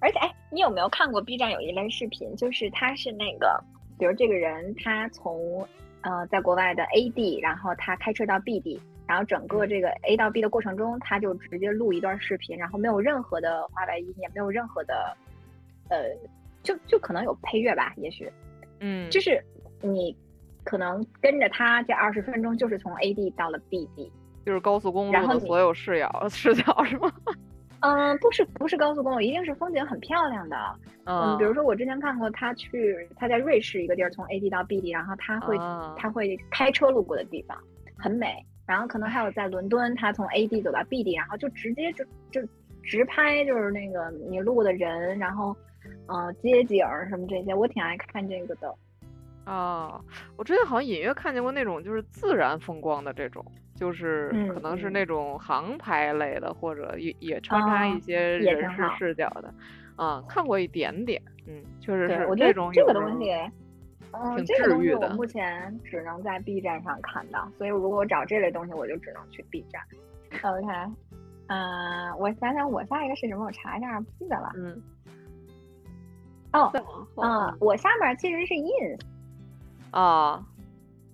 [0.00, 3.62] 而且，哎，你有没有看过 B 站有一类视频，就是他是那个，
[3.96, 5.64] 比如这个人他从
[6.00, 8.80] 呃在国外的 A 地，然后他开车到 B 地，
[9.12, 15.14] 然后整个这个 A 到 B 的过程中，他就直接录一段视频，然后没有任何的画外音，也没有任何的，
[15.90, 15.98] 呃，
[16.62, 18.32] 就就可能有配乐吧，也许，
[18.80, 19.38] 嗯，就是
[19.82, 20.16] 你
[20.64, 24.10] 可能跟着他这二十分钟，就是从 A 地到了 B 地。
[24.46, 27.12] 就是高速公然后你路的所有视角 视角是吗？
[27.80, 30.56] 嗯，不是不是高速公路，一定是风景很漂亮的。
[31.04, 37.58] 嗯，嗯，比如说我之前看过他去他在瑞士一个地儿从 A 地到 B 地，然后他会、啊他会开车路过的地方
[37.98, 38.34] 很美，
[38.72, 42.40] 然后可能还有在伦敦，他从 A 地走到 B 地，然后就直接就就
[42.82, 45.54] 直拍就是那个你路过的人，然后
[46.06, 48.74] 呃街景儿什么这些，我挺爱看这个的。
[49.44, 50.00] 啊，
[50.38, 53.44] 我之前好像隐约看见过那种就是自然风光的这种，
[53.74, 59.52] 就是可嗯能是嗯那种航拍类的，或者也也穿插一哦些人视也挺好视角的，
[59.96, 63.30] 啊，看过一点点，嗯，确实是对，我觉得种这个东西。
[64.12, 69.82] 嗯，挺这个东西我目前只能在 B 站上看到，所以如果我找这类东西，我就只能去 B 站。
[70.42, 70.66] OK，
[71.48, 74.52] 嗯、我想想我下一个是什么，我查一下，不记得了。
[74.56, 74.82] 嗯，
[76.52, 76.72] 哦，
[77.16, 79.00] 嗯，我下面其实是 ins，
[79.92, 80.42] 哦，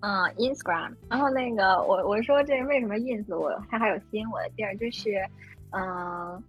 [0.01, 0.95] 嗯，Instagram。
[1.09, 5.11] 然后那个我我说这为什么 ins 我它还有吸引我的地儿，就是，
[5.71, 6.43] 嗯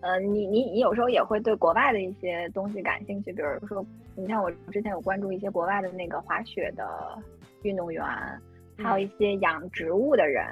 [0.00, 3.84] 呃，你你你有时候也会对国外的一些东西感兴趣，比如说，
[4.16, 6.86] 你像我之前有关注一些国外的那个滑雪的
[7.62, 8.04] 运动员，
[8.78, 10.44] 还有一些养植物的人，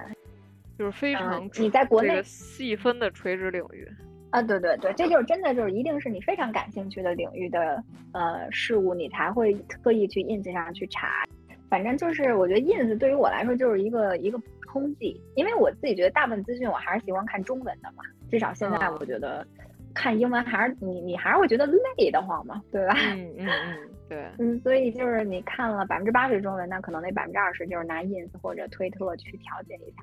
[0.79, 3.89] 就是非嗯常你在国内细分的垂直领域。
[4.31, 9.53] 啊，对对对，这就是真的就是一定是你非常感兴趣的领域的呃事物，你才会
[9.83, 11.23] 特意去 ins 上去查。
[11.69, 19.47] 反正就是我觉得 ins 对于我来说就是一个一个补充剂，因为我自己觉得大部分资讯我还是喜欢看中文的嘛，至少现在嗯我觉得
[19.95, 21.67] 看英文还是你你还是会觉得
[21.99, 22.95] 累得慌嘛，对吧？
[22.99, 23.77] 嗯嗯嗯，
[24.09, 30.03] 对，嗯，所以就是你看了百分之八十中文，那可能那百分之二十就是拿 ins 或者推特去调节一下。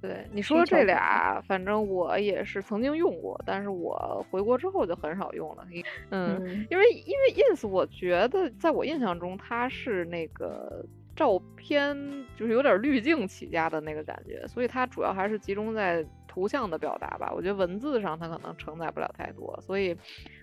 [0.00, 5.64] 对，你说这俩，反正我也是曾经用过，但是我回国之后就很少用了。
[6.10, 11.96] 嗯因为因为 ins，我觉得在我印象中它是那个照片
[12.36, 17.30] 就是有点滤镜起家的那个感觉，所以它主要还是集中在图像的表达吧。
[17.36, 19.94] 我觉得文字上它可能承载不了太多，所以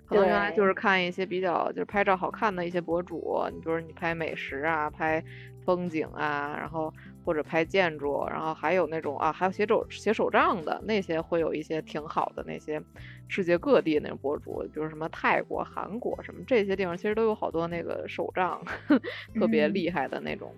[0.05, 5.23] 可能原来就是看一些比较就是拍照好看的一些博主，你比如说你拍美食啊，拍
[5.65, 6.93] 风景啊，然后
[7.25, 12.79] 或者拍建筑，然后还有那种啊，还有写手写手账的那些，会有一些挺好的那些
[13.27, 18.63] 世界各地那种博主，比如什么泰国、韩国什么这些地方，其实都有好多那个手账
[19.39, 20.53] 特别嗯厉害的那种、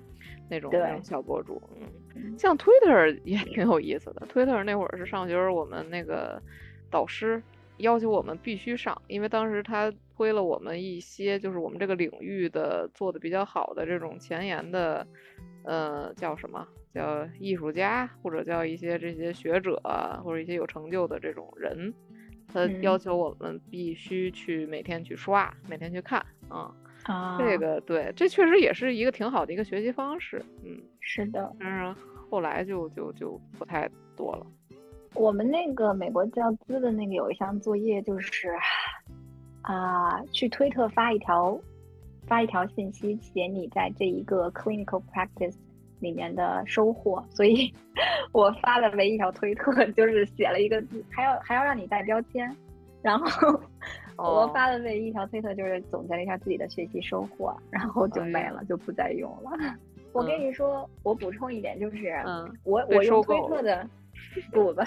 [0.52, 1.62] 那种那种小博主。
[1.80, 4.28] 嗯，嗯 像 Twitter 也挺有意思的。
[4.32, 6.42] Twitter 那会儿是上学时候我们那个
[6.92, 7.42] 导师
[7.78, 15.08] 要求我们必须上，因为当时他推了我们一些就是我们这个领域的做的比较好的这种前沿的，
[15.64, 16.68] 呃，叫什么？
[16.94, 19.82] 叫艺术家，或者叫一些这些学者，
[20.26, 21.94] 或者一些有成就的这种人，
[22.50, 26.76] 他嗯要求我们必须去每天去刷，每天去看啊。
[27.06, 30.78] 啊，这个对，这确实也是一个挺好的一个学习方式，嗯。
[31.00, 31.52] 是的。
[31.60, 32.00] 但是
[32.30, 34.46] 后来就就就不太多了。
[35.16, 38.50] 我们那个美国教资的那个有一项作业就是，
[39.64, 41.60] 啊，去推特发一条
[42.28, 45.56] 发一条信息，写你在这一个 clinical practice
[46.00, 47.26] 里面的收获。
[47.32, 47.74] 所以
[48.32, 52.56] 我发了唯一一条推特就是写了一个字，还要还要让你带标签。
[53.02, 53.60] 然后
[54.18, 59.52] 我哦发的唯一一条推特就是总结了一下自己的学习收获，然后就没了，就不再用了。
[60.14, 63.88] 我跟嗯你说，我补充一点，就是嗯我我用推特的，
[64.52, 64.82] 不不不，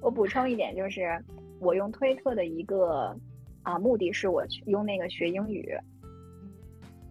[0.00, 1.22] 我补充一点，就是
[1.60, 3.14] 我用推特的一个
[3.62, 5.76] 啊、目的是我去用那个学英语。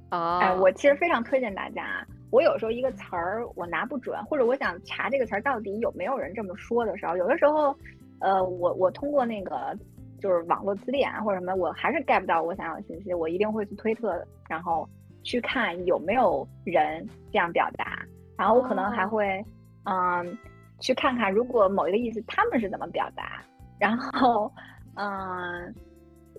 [0.09, 2.05] 啊，哎，我其实非常推荐大家。
[2.32, 7.75] 我有时候一个词儿我拿不准，或者我想查这个词儿到底有没有人这么说的时候，有的时候，
[8.19, 9.77] 呃，我我通过那个
[10.22, 14.88] 就是网络词典啊或者什么，我还是 get 不到我想要的信息，我一定会去推特，然后
[15.24, 18.05] 去看有没有人这样表达，
[18.38, 19.45] 然后我可能还哦会，
[19.86, 20.38] 嗯，
[20.80, 23.43] 去看看如果某一个意思他们是怎么表达，
[23.80, 24.51] 然后，
[24.95, 25.74] 嗯。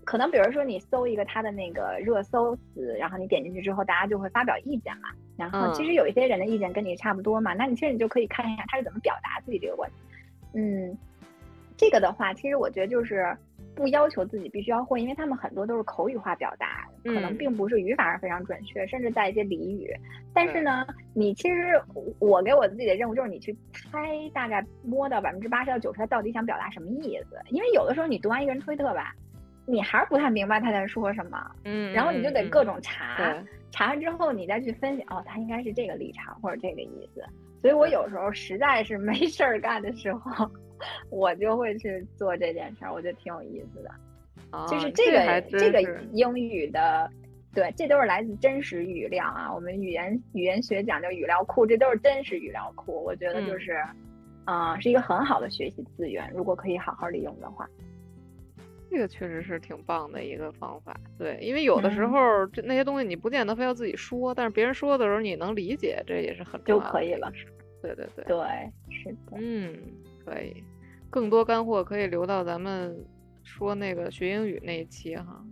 [0.04, 5.08] 可能比如说你搜一个他的那个热搜词，然后你点进去之后，大家就会发表意见嘛。
[5.36, 9.96] 然后其实有一些人的意见跟你差不多嘛，那你其实你就可以看一下他是怎么表达自己这个问题。
[10.54, 10.98] 嗯，
[11.76, 13.32] 这个的话，其实我觉得就是
[13.74, 19.90] 不要求自己必须要会，因为他们很多都是口语化表达，可能嗯并不是语法上非常准确，甚至在一些俚语。
[20.34, 21.80] 但是呢，你其实
[22.18, 23.98] 我给我自己的任务就是你去猜，
[24.34, 27.36] 大概摸到百分之八十到九十，他到底想表达什么意思。
[27.50, 29.14] 因为有的时候你读完一个人推特吧，
[29.66, 37.22] 你还是不太明白他在说什么，嗯，然后你就得嗯各种查，对，查完之后你再去分析，哦，他应该是这个立场或者这个意思。
[37.60, 40.50] 所以我有时候实在是没事儿干的时候，
[41.10, 43.90] 我就会去做这件事儿，我觉得挺有意思的。
[44.68, 45.80] 就是啊这个还这个
[46.12, 47.10] 英语的，
[47.54, 49.52] 对，这都是来自真实语料啊。
[49.52, 53.02] 我们语言语言学讲究语料库，这都是真实语料库。
[53.02, 53.82] 我觉得就嗯是，
[54.44, 57.66] 啊、是一个很好的学习资源，如果可以好好利用的话。
[58.90, 67.32] 这个确实是挺棒的一个方法，对，因为有的时嗯候这那些东西你不见得非要自己说，但是别人说的时候你能理解，这也是很就重要的可以了。
[67.80, 68.36] 对对对，对，
[68.90, 69.38] 是的。
[69.38, 69.74] 嗯，
[70.26, 70.62] 可以，
[71.12, 72.96] 更多干货可以留到咱们
[73.44, 75.44] 说那个学英语那一期哈。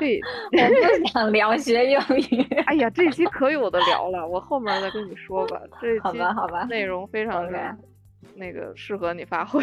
[0.00, 0.20] 对，
[0.50, 2.42] 我不想聊学英语。
[2.66, 5.60] 哎呀，这期可有的聊了，我后面再跟你说吧。
[5.80, 7.76] 这一好期吧好吧内容非常的
[8.34, 9.62] 那个适合你发挥。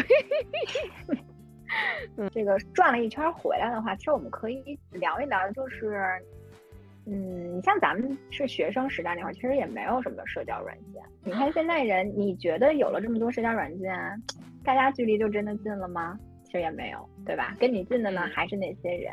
[2.32, 6.00] 这个转了一圈回来的话，其实我们可以聊一聊，就是，
[7.06, 11.02] 嗯，你像咱们是学生时代那会儿，其实也没有什么社交软件。
[11.24, 13.92] 你看现在人，你觉得有了这么多社交软件，
[14.64, 16.18] 大家距离就真的近了吗？
[16.44, 17.56] 其实也没有，对吧？
[17.58, 19.12] 跟你近的呢，嗯还是那些人。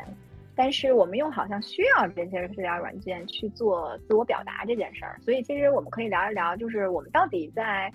[0.54, 7.90] 但是我们又好像需要这些社交软件去做自我表达这件事儿，所以其实我们可以聊一聊，就是我们到底在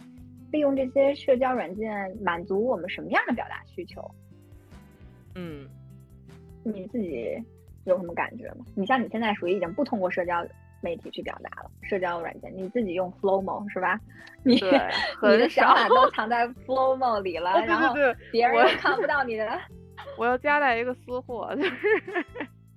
[0.51, 4.03] 利用这些社交软件满足我们什么样的表达需求？
[5.35, 5.67] 嗯，
[6.63, 7.37] 你自己
[7.85, 8.65] 有什么感觉吗？
[8.75, 10.45] 你像你现在属于已经不通过社交
[10.81, 13.99] 媒体去表达了，社交软件，你自己用 Flowmo 是吧？
[14.43, 14.69] 你对，
[15.23, 15.87] 你的想法。
[15.89, 17.95] 都藏在 Flowmo 里了， 然后
[18.31, 19.47] 别人又看不到你的。
[20.17, 22.03] 我要夹带一个私货，就是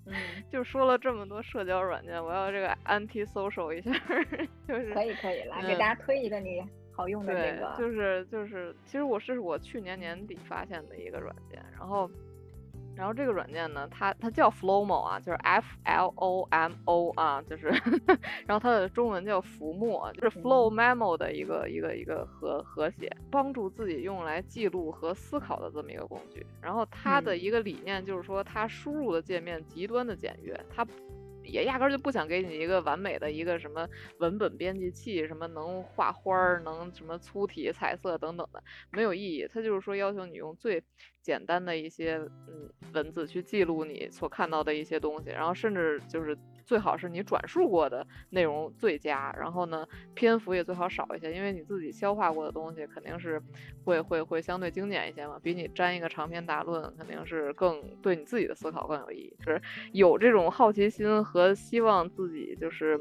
[0.06, 0.14] 嗯，
[0.50, 3.92] 就说了这么多社交软件，我要这个 anti social 一下，
[4.66, 12.11] 就是可以可以，来给嗯大家推一个你好用的这个，，就是就是，其实我是我去年年底发现的一个软件，然后
[12.99, 17.68] 然后这个软件呢，它它叫 Flowmo 啊，就是 F L O M O 啊，就是
[18.44, 26.44] 然后它的中文叫浮墨，就是嗯 Flow Memo 的一个一个一个和和谐，帮助自己用来记录和思考的这么一个工具。
[26.61, 30.84] 然后它的嗯一个理念就是说，它输入的界面极端的简约，它
[31.44, 33.88] 也压根儿就不想给你一个完美的一个什么
[34.18, 39.49] 文本编辑器，什么能画花儿，能什么粗体、彩色等等的，没有意义。
[39.51, 40.82] 它就是说要求你用最
[41.22, 42.16] 简单的一些
[42.46, 53.40] 嗯文字去记录你所看到的一些东西，然后甚至就是最好是你转述过的内容最佳，然后呢篇幅也最好少一些，因为你自己消化过的东西肯定是
[53.84, 59.36] 会会会相对精简一些嘛，比你粘一个长篇大论肯定是更对你自己的思考更有意义。
[59.44, 59.60] 就是
[59.92, 62.98] 有这种好奇心和希望自己就是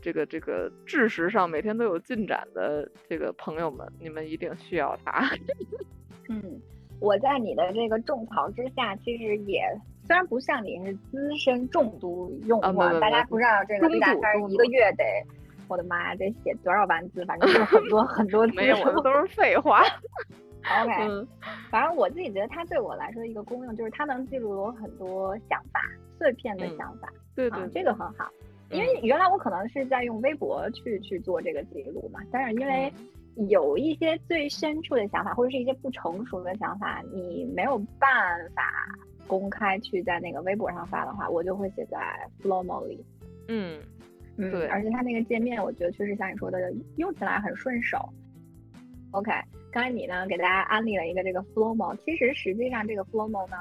[0.00, 5.28] 这个这个知识上每天都有进展的这个朋友们，你们一定需要它。
[6.28, 6.60] 嗯，
[7.02, 9.62] 我在你的这个种草之下，其实也
[10.06, 15.04] 虽然不像你是资深重度用户，啊大家不知道这个大度中片儿一个月得，
[15.68, 18.54] 我的妈呀，得写多少万字，反正就是很多很多字。
[18.54, 19.82] 没有，我的都是废话。
[20.82, 21.26] OK，嗯。
[21.70, 25.80] 反正我自己觉得它对我来说的一个功用就是它能记录了我很多想法，
[26.18, 28.28] 碎片的嗯想法、对对，，啊这个很好。
[28.70, 28.86] 因嗯。
[28.86, 33.08] 为原来我可能是在用微博去去做这个记录嘛，但是因为嗯
[33.48, 38.10] 有一些最深处的想法，或者是一些不成熟的想法，你没有办
[38.54, 38.62] 法
[39.26, 41.98] 公开去在那个微博上发的话，我就会写在
[42.42, 43.04] Flowmo 里。
[43.48, 43.80] 嗯
[44.36, 47.98] 嗯，对而且它那个界面，我觉得确实像你说的，用起来很顺手。
[49.12, 49.30] OK，
[49.70, 53.56] 刚才你呢给大家安利了一个这个 Flowmo，其实实际上这个 Flowmo 呢，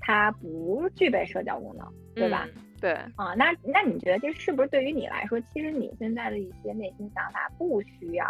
[0.00, 2.48] 它不具备社交功能，对吧？
[2.54, 8.26] 嗯对，啊，那那你觉得这是不是对于你来说，其实你现在的一些内心想法不需要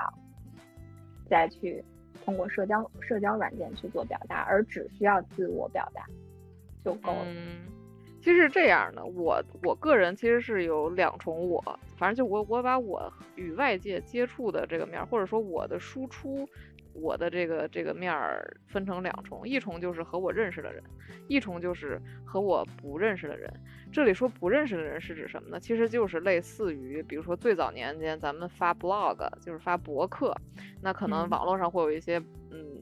[1.35, 1.85] 再去
[2.25, 6.07] 通过社交社交软件去做表达，而只需要自我表达
[6.85, 7.25] 就够了？
[7.27, 7.67] 嗯，
[8.21, 11.61] 其实这样的，我我个人其实是有两重我，
[11.97, 16.49] 反正就我我把我与外界接触的这个面儿，或者说我的输出。
[16.97, 20.81] 我的这个这个面儿分成两重，一重就是和我认识的人，
[21.27, 23.53] 一重就是和我不认识的人。
[23.95, 25.61] 这里说不认识的人是指什么呢？
[25.61, 30.35] 其实就是类似于，比如说最早年间咱们发 blog，就是发博客，
[30.83, 32.19] 那可能嗯网络上会有一些
[32.51, 32.74] 嗯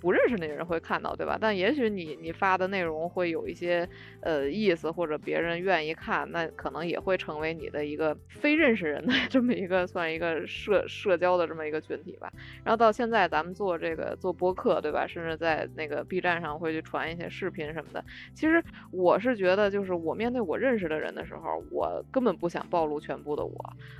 [0.00, 1.36] 不认识的人会看到，对吧？
[1.40, 3.88] 但也许你你发的内容会有一些
[4.20, 12.32] 呃意思，或者别人愿意看，那可能也会成为你的一个非认识人的这么一个算一个社社交的这么一个群体吧。
[12.64, 15.06] 然后到现在咱们做这个做播客，对吧？
[15.06, 18.04] 甚至在那个 B 站上会去传一些视频什么的。
[18.34, 23.54] 其实我是觉得，就是我面对我认识的人的时候，我根本不想暴露全部的我。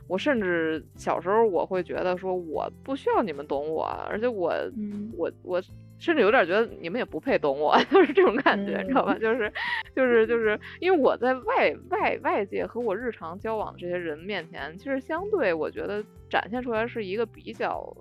[0.08, 5.62] 我甚至小时候我会觉得说，我不需要你们懂我，而且我嗯我我
[6.00, 9.16] 甚至有点觉得你们也不配懂我， 就是这种感觉，你知道吧？
[9.20, 9.52] 就是
[9.94, 17.96] 就是就是因为我在外外外界和我日常交往的这些人面前，其实相对我觉得展现出来是一个比较。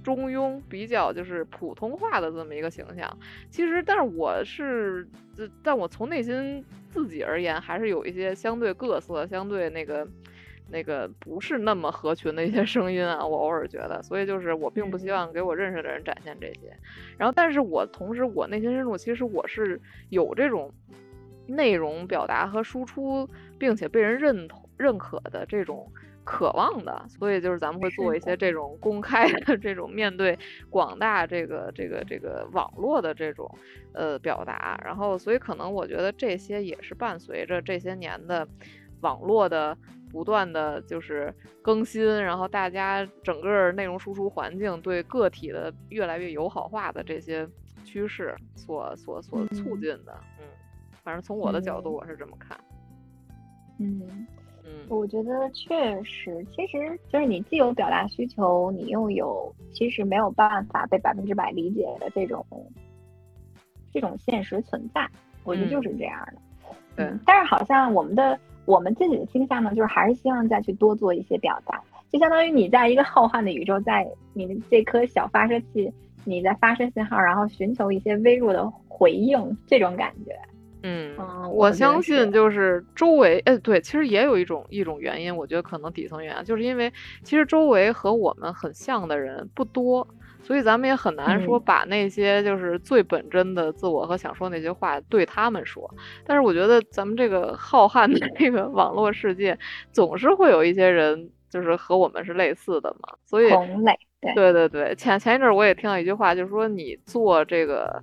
[0.00, 3.18] 中庸比较就是普通话的这么一个形象，
[3.50, 5.06] 其实，但是我是，
[5.36, 10.06] 呃但我从内心自己而言，还是有一些相对各色、相对那个
[10.70, 15.12] 那个不是那么合群的一些声音啊，我偶尔觉得，所以就是我并不希嗯。
[15.12, 16.76] 望给我认识的人展现这些，
[17.16, 20.72] 然后，但是我同时我内心深处其实我是有这种
[21.46, 25.90] 内容表达和输出，并且被人认同认可的这种。
[26.30, 30.38] 渴望的，所以就是咱们会做一些这种公开的这种面对
[30.68, 33.50] 广大这个这个这个网络的这种
[33.94, 38.46] 呃表达，然后所以可能我觉得这些也是伴随着这些年的
[39.00, 39.74] 网络的
[40.10, 41.32] 不断的就是
[41.62, 47.48] 更新，然后大家整个内容输出环境对个体的越来越友好化的这些
[47.84, 49.80] 趋势所所所促嗯。
[49.80, 50.44] 进的，嗯，
[51.02, 51.94] 反正从我的角度嗯。
[51.94, 52.58] 我是这么看，
[53.78, 54.26] 嗯。
[54.64, 54.86] 嗯。
[54.88, 62.44] 我觉得确实，其实就是你既有表达需求，你又有其实没有办法被百分之百理解的这种
[63.92, 65.06] 这种现实存在，
[65.44, 66.32] 我觉得就是这样的。
[66.96, 67.04] 对。
[67.04, 68.38] 嗯，但是好像我们的
[68.68, 75.90] 我们自己的倾向呢，就是还是希望再去多做一些表达，就相当于你在一个浩瀚的宇宙，在你的这颗小发射器，
[76.24, 80.38] 你在发射信号，然后寻求一些微弱的回应，这种感觉。
[80.82, 86.92] 嗯，嗯，我相信就是周围，哎，对，其实也有一种一种原因，我觉得可能底层原因，就是因为
[87.22, 90.06] 其实周围和我们很像的人不多，
[90.48, 91.62] 所以咱们也很难说嗯。
[91.66, 95.86] 把那些就是最本真的自我和想说那些话对他们说。
[96.24, 99.58] 但是我觉得咱们这个浩瀚的这个网络世界，
[99.92, 108.02] 总是会有一些人就是和我们是类似的嘛，所以同类，对，对对对，前前一阵儿我也听到一句话，就是说你做这个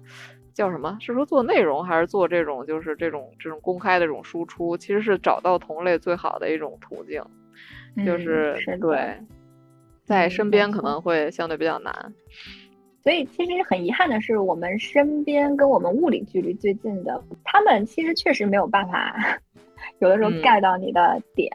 [0.54, 0.96] 叫什么？
[1.02, 7.24] 是说做内容还是做这种就是这种这种公开的这种输出，其实是找到同类最好的一种途径，
[8.06, 9.18] 就嗯是对，
[10.06, 12.14] 在身边可能会相对比较难。
[13.04, 19.16] 所以其实很遗憾的是，我们身边跟我们物理距离最近的，他们其实确实没有办法，
[20.00, 21.52] 有的时候嗯 get 到你的点，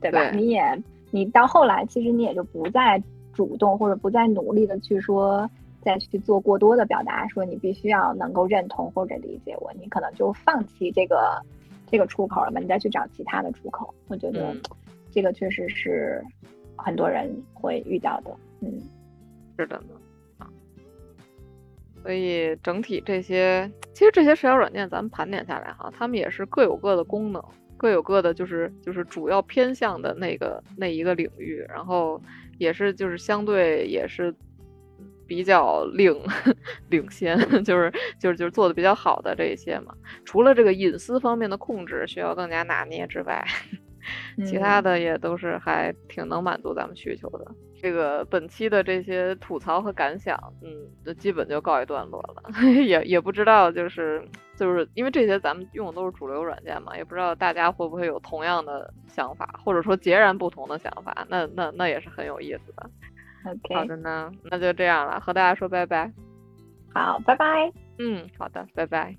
[0.00, 0.30] 对吧？
[0.30, 3.00] 对你也你到后来，其实你也就不再
[3.32, 5.48] 主动或者不再努力的去说，
[5.80, 11.40] 再去做过多的表达，说你必须要能够认同或者理解我，你可能就放弃这个
[11.88, 13.94] 这个出口了嘛，你再去找其他的出口。
[14.08, 14.60] 我觉得嗯
[15.12, 16.20] 这个确实是
[16.78, 18.30] 很多人会遇到的，
[18.62, 18.80] 嗯。
[19.58, 20.46] 是的呢，
[22.00, 27.44] 所以整体这些，其实这些社交软件咱们盘点下来哈，他们也是各有各的功能，
[27.76, 32.22] 各有各的就是就是主要偏向的那个那一个领域，然后
[32.56, 34.32] 也是就是相对也是
[35.26, 36.16] 比较领
[36.88, 39.92] 领先，就是就是就是做的比较好的这些嘛。
[40.24, 43.44] 除了这个隐私方面的控制需要更加拿捏之外，
[44.46, 47.44] 其他嗯的也都是还挺能满足咱们需求的。
[47.80, 50.68] 这个本期的这些吐槽和感想，嗯，
[51.04, 52.42] 就基本就告一段落了。
[52.84, 54.20] 也也不知道，就是
[54.56, 61.24] 就是因为这些咱们用的都是主流软件嘛，也不知道大家会不会有同样的想法，或者说截然不同的想法。
[61.28, 62.90] 那那那也是很有意思的。
[63.72, 66.12] 好的呢，那就这样了，和大家说拜拜。
[66.92, 67.72] 好，拜拜。
[67.98, 69.16] 嗯，好的，拜拜。